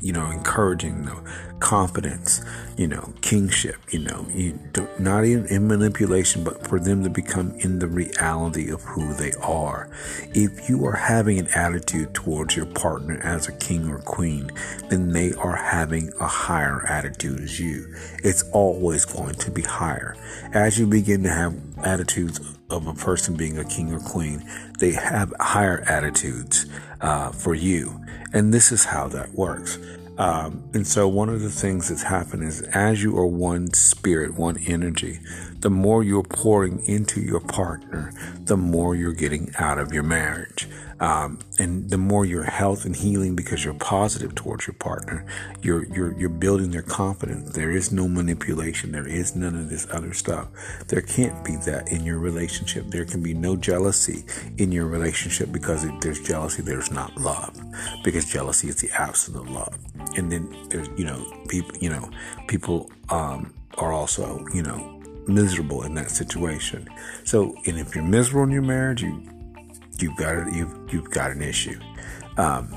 you 0.01 0.13
know, 0.13 0.31
encouraging 0.31 1.05
the 1.05 1.23
confidence, 1.61 2.43
you 2.77 2.87
know, 2.87 3.13
kingship, 3.21 3.77
you 3.91 3.99
know, 3.99 4.27
you 4.33 4.59
do, 4.73 4.89
not 4.99 5.25
even 5.25 5.47
in 5.47 5.69
manipulation, 5.69 6.43
but 6.43 6.67
for 6.67 6.81
them 6.81 7.05
to 7.05 7.11
become 7.11 7.53
in 7.59 7.79
the 7.79 7.87
reality 7.87 8.71
of 8.71 8.83
who 8.83 9.13
they 9.15 9.33
are. 9.43 9.91
If 10.35 10.69
you 10.69 10.85
are 10.87 10.97
having 10.97 11.39
an 11.39 11.49
attitude 11.55 12.15
towards 12.15 12.57
your 12.57 12.67
partner 12.67 13.21
as 13.23 13.47
a 13.47 13.53
king 13.53 13.89
or 13.89 13.99
queen, 13.99 14.51
then 14.89 15.13
they 15.13 15.33
are 15.35 15.57
having 15.57 16.11
a 16.19 16.27
higher 16.27 16.87
attitude 16.87 17.41
as 17.41 17.61
you. 17.61 17.95
It's 18.25 18.43
always 18.53 19.05
going 19.05 19.35
to 19.35 19.51
be 19.51 19.63
higher. 19.63 20.17
As 20.55 20.79
you 20.79 20.87
begin 20.87 21.23
to 21.25 21.31
have 21.31 21.55
attitudes 21.85 22.41
of 22.71 22.87
a 22.87 22.95
person 22.95 23.37
being 23.37 23.59
a 23.59 23.65
king 23.65 23.93
or 23.93 24.01
queen, 24.01 24.45
they 24.79 24.93
have 24.93 25.33
higher 25.41 25.83
attitudes 25.87 26.67
uh, 27.01 27.31
for 27.31 27.55
you. 27.55 28.01
And 28.33 28.55
this 28.55 28.73
is 28.73 28.85
how 28.85 29.09
that 29.09 29.33
works. 29.33 29.79
Um, 30.19 30.69
and 30.75 30.87
so, 30.87 31.09
one 31.09 31.31
of 31.31 31.41
the 31.41 31.51
things 31.51 31.89
that's 31.89 32.03
happened 32.03 32.45
is 32.45 32.61
as 32.75 33.03
you 33.03 33.17
are 33.17 33.27
one 33.27 33.73
spirit, 33.73 34.35
one 34.35 34.59
energy, 34.67 35.19
the 35.61 35.71
more 35.71 36.03
you're 36.03 36.23
pouring 36.23 36.83
into 36.87 37.21
your 37.21 37.41
partner, 37.41 38.13
the 38.45 38.57
more 38.57 38.95
you're 38.95 39.13
getting 39.13 39.53
out 39.59 39.79
of 39.79 39.93
your 39.93 40.03
marriage. 40.03 40.69
Um, 41.01 41.39
and 41.59 41.89
the 41.89 41.97
more 41.97 42.27
your 42.27 42.43
health 42.45 42.85
and 42.85 42.95
healing 42.95 43.35
because 43.35 43.65
you're 43.65 43.73
positive 43.73 44.35
towards 44.35 44.67
your 44.67 44.75
partner, 44.75 45.25
you're 45.63 45.85
you're 45.87 46.13
you're 46.19 46.29
building 46.29 46.73
their 46.73 46.83
confidence. 46.83 47.53
There 47.53 47.71
is 47.71 47.91
no 47.91 48.07
manipulation. 48.07 48.93
There 48.93 49.09
is 49.09 49.35
none 49.35 49.55
of 49.55 49.71
this 49.71 49.87
other 49.91 50.13
stuff. 50.13 50.49
There 50.89 51.01
can't 51.01 51.43
be 51.43 51.57
that 51.65 51.91
in 51.91 52.05
your 52.05 52.19
relationship. 52.19 52.89
There 52.89 53.07
can 53.07 53.23
be 53.23 53.33
no 53.33 53.57
jealousy 53.57 54.25
in 54.59 54.73
your 54.73 54.87
relationship 54.87 55.51
because 55.53 55.85
if 55.85 56.01
there's 56.01 56.21
jealousy, 56.21 56.61
there's 56.61 56.91
not 56.91 57.17
love. 57.17 57.59
Because 58.05 58.27
jealousy 58.27 58.69
is 58.69 58.77
the 58.77 58.91
absence 58.91 59.39
of 59.39 59.49
love. 59.49 59.79
And 60.19 60.31
then 60.31 60.55
there's 60.69 60.89
you 60.99 61.07
know 61.07 61.25
people 61.49 61.79
you 61.79 61.89
know 61.89 62.11
people 62.47 62.91
um, 63.09 63.55
are 63.79 63.93
also 63.93 64.45
you 64.53 64.63
know 64.63 65.00
miserable 65.35 65.83
in 65.83 65.95
that 65.95 66.11
situation. 66.11 66.89
So, 67.25 67.55
and 67.67 67.79
if 67.79 67.95
you're 67.95 68.05
miserable 68.05 68.45
in 68.45 68.51
your 68.51 68.63
marriage, 68.63 69.03
you 69.03 69.23
you've 69.99 70.17
got 70.17 70.37
it, 70.37 70.55
you've 70.55 70.93
you've 70.93 71.11
got 71.11 71.31
an 71.31 71.43
issue. 71.43 71.79
Um, 72.37 72.75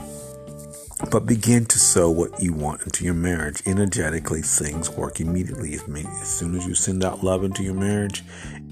but 1.12 1.26
begin 1.26 1.66
to 1.66 1.80
sow 1.80 2.10
what 2.10 2.42
you 2.42 2.54
want 2.54 2.84
into 2.84 3.04
your 3.04 3.14
marriage. 3.14 3.62
Energetically, 3.66 4.42
things 4.42 4.90
work 4.90 5.20
immediately. 5.20 5.76
As 5.76 6.28
soon 6.28 6.56
as 6.56 6.66
you 6.66 6.76
send 6.76 7.04
out 7.04 7.24
love 7.24 7.44
into 7.44 7.62
your 7.64 7.74
marriage, 7.74 8.24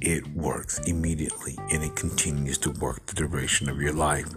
it 0.01 0.25
works 0.27 0.79
immediately 0.87 1.57
and 1.71 1.83
it 1.83 1.95
continues 1.95 2.57
to 2.59 2.71
work 2.71 3.05
the 3.05 3.15
duration 3.15 3.69
of 3.69 3.81
your 3.81 3.93
life. 3.93 4.29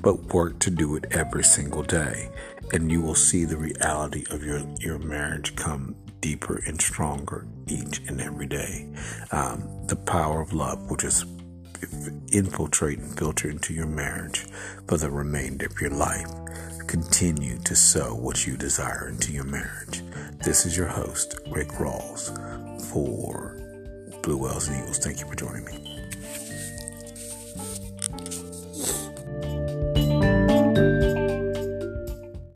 But 0.00 0.32
work 0.32 0.60
to 0.60 0.70
do 0.70 0.96
it 0.96 1.04
every 1.10 1.44
single 1.44 1.82
day, 1.82 2.30
and 2.72 2.90
you 2.90 3.02
will 3.02 3.14
see 3.14 3.44
the 3.44 3.58
reality 3.58 4.24
of 4.30 4.42
your, 4.42 4.62
your 4.80 4.98
marriage 4.98 5.54
come 5.54 5.94
deeper 6.22 6.62
and 6.66 6.80
stronger 6.80 7.46
each 7.66 8.00
and 8.08 8.20
every 8.20 8.46
day. 8.46 8.88
Um, 9.32 9.86
the 9.88 9.96
power 9.96 10.40
of 10.40 10.54
love 10.54 10.88
will 10.88 10.96
just 10.96 11.26
infiltrate 12.32 12.98
and 12.98 13.18
filter 13.18 13.50
into 13.50 13.74
your 13.74 13.86
marriage 13.86 14.46
for 14.88 14.96
the 14.96 15.10
remainder 15.10 15.66
of 15.66 15.78
your 15.80 15.90
life. 15.90 16.30
Continue 16.86 17.58
to 17.58 17.74
sow 17.74 18.14
what 18.14 18.46
you 18.46 18.56
desire 18.56 19.08
into 19.08 19.32
your 19.32 19.44
marriage. 19.44 20.02
This 20.44 20.64
is 20.64 20.76
your 20.76 20.86
host, 20.86 21.38
Rick 21.50 21.68
Rawls, 21.72 22.30
for 22.90 23.58
Blue 24.22 24.38
Whales 24.38 24.68
and 24.68 24.82
Eagles. 24.82 24.98
Thank 24.98 25.20
you 25.20 25.26
for 25.26 25.34
joining 25.34 25.64
me. 25.64 25.91